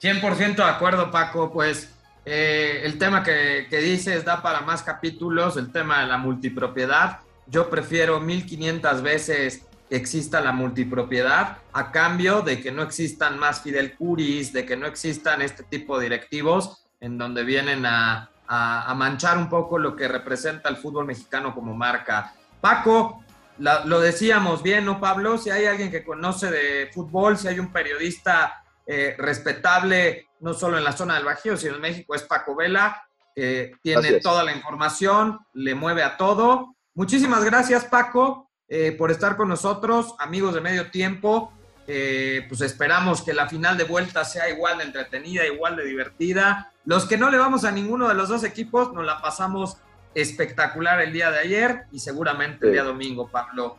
100% 0.00 0.56
de 0.56 0.62
acuerdo, 0.62 1.10
Paco. 1.10 1.52
Pues 1.52 1.92
eh, 2.24 2.82
el 2.84 2.98
tema 2.98 3.22
que, 3.22 3.66
que, 3.68 3.78
dices 3.78 4.24
da 4.24 4.42
para 4.42 4.60
más 4.60 4.82
capítulos, 4.82 5.56
el 5.56 5.72
tema 5.72 6.00
de 6.00 6.06
la 6.06 6.18
multipropiedad. 6.18 7.20
Yo 7.46 7.68
prefiero 7.68 8.20
1500 8.20 9.02
veces 9.02 9.66
que 9.88 9.96
exista 9.96 10.40
la 10.40 10.52
multipropiedad 10.52 11.58
a 11.72 11.90
cambio 11.90 12.42
de 12.42 12.60
que 12.60 12.70
no 12.70 12.82
existan 12.82 13.38
más 13.38 13.60
Fidel 13.62 13.96
Curis, 13.96 14.52
de 14.52 14.64
que 14.64 14.76
no 14.76 14.86
existan 14.86 15.42
este 15.42 15.64
tipo 15.64 15.98
de 15.98 16.04
directivos 16.04 16.86
en 17.00 17.18
donde 17.18 17.42
vienen 17.42 17.86
a, 17.86 18.30
a, 18.46 18.94
manchar 18.94 19.38
un 19.38 19.48
poco 19.48 19.78
lo 19.78 19.94
que 19.94 20.08
representa 20.08 20.68
el 20.68 20.76
fútbol 20.76 21.06
mexicano 21.06 21.54
como 21.54 21.74
marca. 21.74 22.34
Paco, 22.60 23.24
lo 23.58 24.00
decíamos 24.00 24.62
bien, 24.62 24.84
¿no, 24.84 25.00
Pablo? 25.00 25.38
Si 25.38 25.50
hay 25.50 25.66
alguien 25.66 25.90
que 25.90 26.04
conoce 26.04 26.50
de 26.50 26.90
fútbol, 26.92 27.38
si 27.38 27.48
hay 27.48 27.58
un 27.58 27.72
periodista 27.72 28.59
eh, 28.92 29.14
respetable, 29.16 30.26
no 30.40 30.52
solo 30.52 30.76
en 30.76 30.82
la 30.82 30.90
zona 30.90 31.14
del 31.14 31.24
Bajío, 31.24 31.56
sino 31.56 31.76
en 31.76 31.80
México, 31.80 32.12
es 32.12 32.24
Paco 32.24 32.56
Vela, 32.56 33.00
que 33.36 33.76
tiene 33.82 34.14
toda 34.18 34.42
la 34.42 34.52
información, 34.52 35.38
le 35.54 35.76
mueve 35.76 36.02
a 36.02 36.16
todo. 36.16 36.74
Muchísimas 36.94 37.44
gracias, 37.44 37.84
Paco, 37.84 38.50
eh, 38.68 38.90
por 38.90 39.12
estar 39.12 39.36
con 39.36 39.48
nosotros, 39.48 40.16
amigos 40.18 40.54
de 40.54 40.60
medio 40.60 40.90
tiempo. 40.90 41.52
Eh, 41.86 42.44
pues 42.48 42.62
esperamos 42.62 43.22
que 43.22 43.32
la 43.32 43.48
final 43.48 43.78
de 43.78 43.84
vuelta 43.84 44.24
sea 44.24 44.48
igual 44.50 44.78
de 44.78 44.84
entretenida, 44.84 45.46
igual 45.46 45.76
de 45.76 45.84
divertida. 45.84 46.72
Los 46.84 47.04
que 47.04 47.16
no 47.16 47.30
le 47.30 47.38
vamos 47.38 47.64
a 47.64 47.70
ninguno 47.70 48.08
de 48.08 48.14
los 48.14 48.28
dos 48.28 48.42
equipos, 48.42 48.92
nos 48.92 49.06
la 49.06 49.22
pasamos 49.22 49.76
espectacular 50.16 51.00
el 51.00 51.12
día 51.12 51.30
de 51.30 51.38
ayer 51.38 51.84
y 51.92 52.00
seguramente 52.00 52.66
el 52.66 52.72
día 52.72 52.82
domingo, 52.82 53.28
Pablo. 53.28 53.78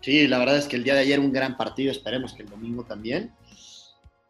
Sí, 0.00 0.26
la 0.26 0.38
verdad 0.38 0.58
es 0.58 0.68
que 0.68 0.76
el 0.76 0.84
día 0.84 0.94
de 0.94 1.00
ayer 1.00 1.20
un 1.20 1.32
gran 1.32 1.56
partido, 1.56 1.90
esperemos 1.90 2.34
que 2.34 2.42
el 2.42 2.50
domingo 2.50 2.84
también. 2.84 3.32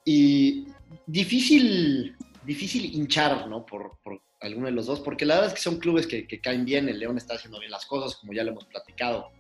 Y 0.04 0.66
difícil, 1.06 2.16
difícil 2.44 2.94
hinchar, 2.94 3.48
¿no? 3.48 3.64
Por, 3.64 3.92
alguno 4.40 4.66
de 4.66 4.72
los 4.72 4.86
dos, 4.86 5.00
porque 5.00 5.24
la 5.24 5.36
verdad 5.36 5.48
es 5.48 5.54
que 5.54 5.62
son 5.62 5.78
clubes 5.78 6.06
que, 6.06 6.26
caen 6.40 6.66
bien, 6.66 6.86
el 6.88 6.98
León 6.98 7.16
está 7.16 7.34
haciendo 7.34 7.58
bien 7.58 7.70
las 7.70 7.86
cosas, 7.86 8.16
como 8.16 8.34
ya 8.34 8.44
lo 8.44 8.50
hemos 8.50 8.66
platicado 8.66 9.30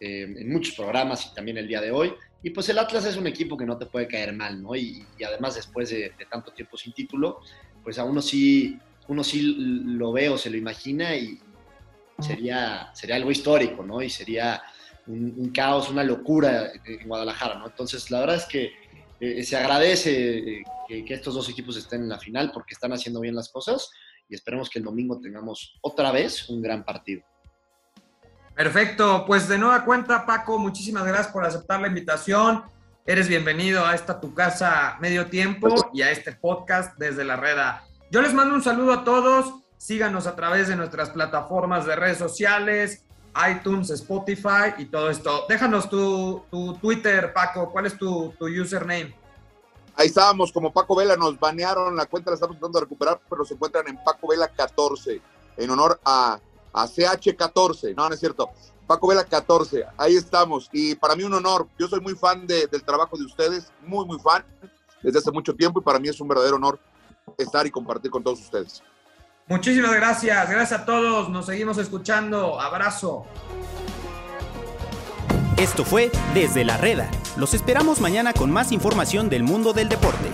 eh, 0.00 0.22
en 0.22 0.52
muchos 0.52 0.74
programas 0.74 1.26
y 1.26 1.34
también 1.34 1.58
el 1.58 1.68
día 1.68 1.80
de 1.80 1.92
hoy. 1.92 2.12
Y 2.42 2.50
pues 2.50 2.68
el 2.68 2.78
Atlas 2.78 3.04
es 3.04 3.16
un 3.16 3.28
equipo 3.28 3.56
que 3.56 3.64
no 3.64 3.78
te 3.78 3.86
puede 3.86 4.08
caer 4.08 4.32
mal, 4.32 4.60
¿no? 4.60 4.74
Y, 4.74 5.04
además 5.24 5.54
después 5.54 5.90
de, 5.90 6.12
tanto 6.28 6.52
tiempo 6.52 6.76
sin 6.76 6.92
título, 6.92 7.40
pues 7.84 7.98
a 8.00 8.04
uno 8.04 8.20
sí, 8.20 8.78
uno 9.06 9.22
sí 9.22 9.42
lo 9.42 10.12
ve 10.12 10.28
o 10.28 10.36
se 10.36 10.50
lo 10.50 10.56
imagina 10.56 11.14
y 11.14 11.38
sería, 12.18 12.90
sería 12.94 13.14
algo 13.14 13.30
histórico, 13.30 13.84
¿no? 13.84 14.02
Y 14.02 14.10
sería 14.10 14.60
un, 15.06 15.50
caos, 15.54 15.88
una 15.88 16.02
locura 16.02 16.72
en 16.84 17.06
Guadalajara, 17.06 17.58
¿no? 17.58 17.66
Entonces 17.66 18.10
la 18.10 18.20
verdad 18.20 18.36
es 18.36 18.44
que 18.46 18.72
eh, 19.20 19.42
se 19.42 19.56
agradece 19.56 20.64
que, 20.86 21.04
que 21.04 21.14
estos 21.14 21.34
dos 21.34 21.48
equipos 21.48 21.76
estén 21.76 22.02
en 22.02 22.08
la 22.08 22.18
final 22.18 22.50
porque 22.52 22.74
están 22.74 22.92
haciendo 22.92 23.20
bien 23.20 23.34
las 23.34 23.48
cosas 23.48 23.90
y 24.28 24.34
esperemos 24.34 24.68
que 24.68 24.78
el 24.78 24.84
domingo 24.84 25.20
tengamos 25.20 25.78
otra 25.80 26.12
vez 26.12 26.48
un 26.48 26.62
gran 26.62 26.84
partido. 26.84 27.22
Perfecto, 28.54 29.24
pues 29.24 29.48
de 29.48 29.56
nueva 29.56 29.84
cuenta, 29.84 30.26
Paco, 30.26 30.58
muchísimas 30.58 31.04
gracias 31.04 31.28
por 31.28 31.44
aceptar 31.44 31.80
la 31.80 31.86
invitación. 31.86 32.64
Eres 33.06 33.28
bienvenido 33.28 33.86
a 33.86 33.94
esta 33.94 34.20
tu 34.20 34.34
casa 34.34 34.98
medio 35.00 35.28
tiempo 35.28 35.68
y 35.94 36.02
a 36.02 36.10
este 36.10 36.32
podcast 36.32 36.98
desde 36.98 37.24
la 37.24 37.36
reda. 37.36 37.84
Yo 38.10 38.20
les 38.20 38.34
mando 38.34 38.54
un 38.54 38.62
saludo 38.62 38.92
a 38.92 39.04
todos. 39.04 39.62
Síganos 39.76 40.26
a 40.26 40.34
través 40.34 40.66
de 40.66 40.76
nuestras 40.76 41.10
plataformas 41.10 41.86
de 41.86 41.94
redes 41.94 42.18
sociales, 42.18 43.04
iTunes, 43.50 43.90
Spotify 43.90 44.74
y 44.78 44.86
todo 44.86 45.10
esto. 45.10 45.44
Déjanos 45.48 45.88
tu, 45.88 46.44
Twitter, 46.80 47.32
Paco. 47.32 47.70
¿Cuál 47.70 47.86
es 47.86 47.96
tu, 47.96 48.32
tu, 48.38 48.46
username? 48.46 49.14
Ahí 49.94 50.06
estábamos, 50.06 50.52
como 50.52 50.72
Paco 50.72 50.94
Vela, 50.94 51.16
nos 51.16 51.38
banearon 51.38 51.96
la 51.96 52.06
cuenta, 52.06 52.30
la 52.30 52.36
estamos 52.36 52.56
tratando 52.56 52.78
de 52.78 52.84
recuperar, 52.84 53.20
pero 53.28 53.44
se 53.44 53.54
encuentran 53.54 53.88
en 53.88 54.02
Paco 54.04 54.28
Vela 54.28 54.46
14, 54.46 55.20
en 55.56 55.70
honor 55.70 56.00
a 56.04 56.38
a 56.72 56.86
CH14, 56.86 57.94
no, 57.94 58.08
no 58.08 58.14
es 58.14 58.20
cierto, 58.20 58.50
Paco 58.86 59.08
Vela 59.08 59.24
14, 59.24 59.84
ahí 59.96 60.16
estamos. 60.16 60.68
Y 60.72 60.94
para 60.94 61.14
mí 61.14 61.22
un 61.22 61.34
honor, 61.34 61.66
yo 61.78 61.88
soy 61.88 62.00
muy 62.00 62.14
fan 62.14 62.46
del 62.46 62.84
trabajo 62.84 63.16
de 63.16 63.24
ustedes, 63.24 63.70
muy, 63.84 64.04
muy 64.06 64.18
fan, 64.18 64.44
desde 65.02 65.18
hace 65.18 65.30
mucho 65.30 65.54
tiempo 65.54 65.80
y 65.80 65.82
para 65.82 65.98
mí 65.98 66.08
es 66.08 66.20
un 66.20 66.28
verdadero 66.28 66.56
honor 66.56 66.78
estar 67.36 67.66
y 67.66 67.70
compartir 67.70 68.10
con 68.10 68.22
todos 68.22 68.40
ustedes. 68.40 68.82
Muchísimas 69.48 69.94
gracias, 69.94 70.50
gracias 70.50 70.80
a 70.80 70.84
todos, 70.84 71.30
nos 71.30 71.46
seguimos 71.46 71.78
escuchando, 71.78 72.60
abrazo. 72.60 73.24
Esto 75.56 75.84
fue 75.84 76.10
Desde 76.34 76.64
la 76.64 76.76
Reda. 76.76 77.10
Los 77.36 77.54
esperamos 77.54 78.00
mañana 78.00 78.34
con 78.34 78.50
más 78.50 78.72
información 78.72 79.30
del 79.30 79.42
mundo 79.44 79.72
del 79.72 79.88
deporte. 79.88 80.28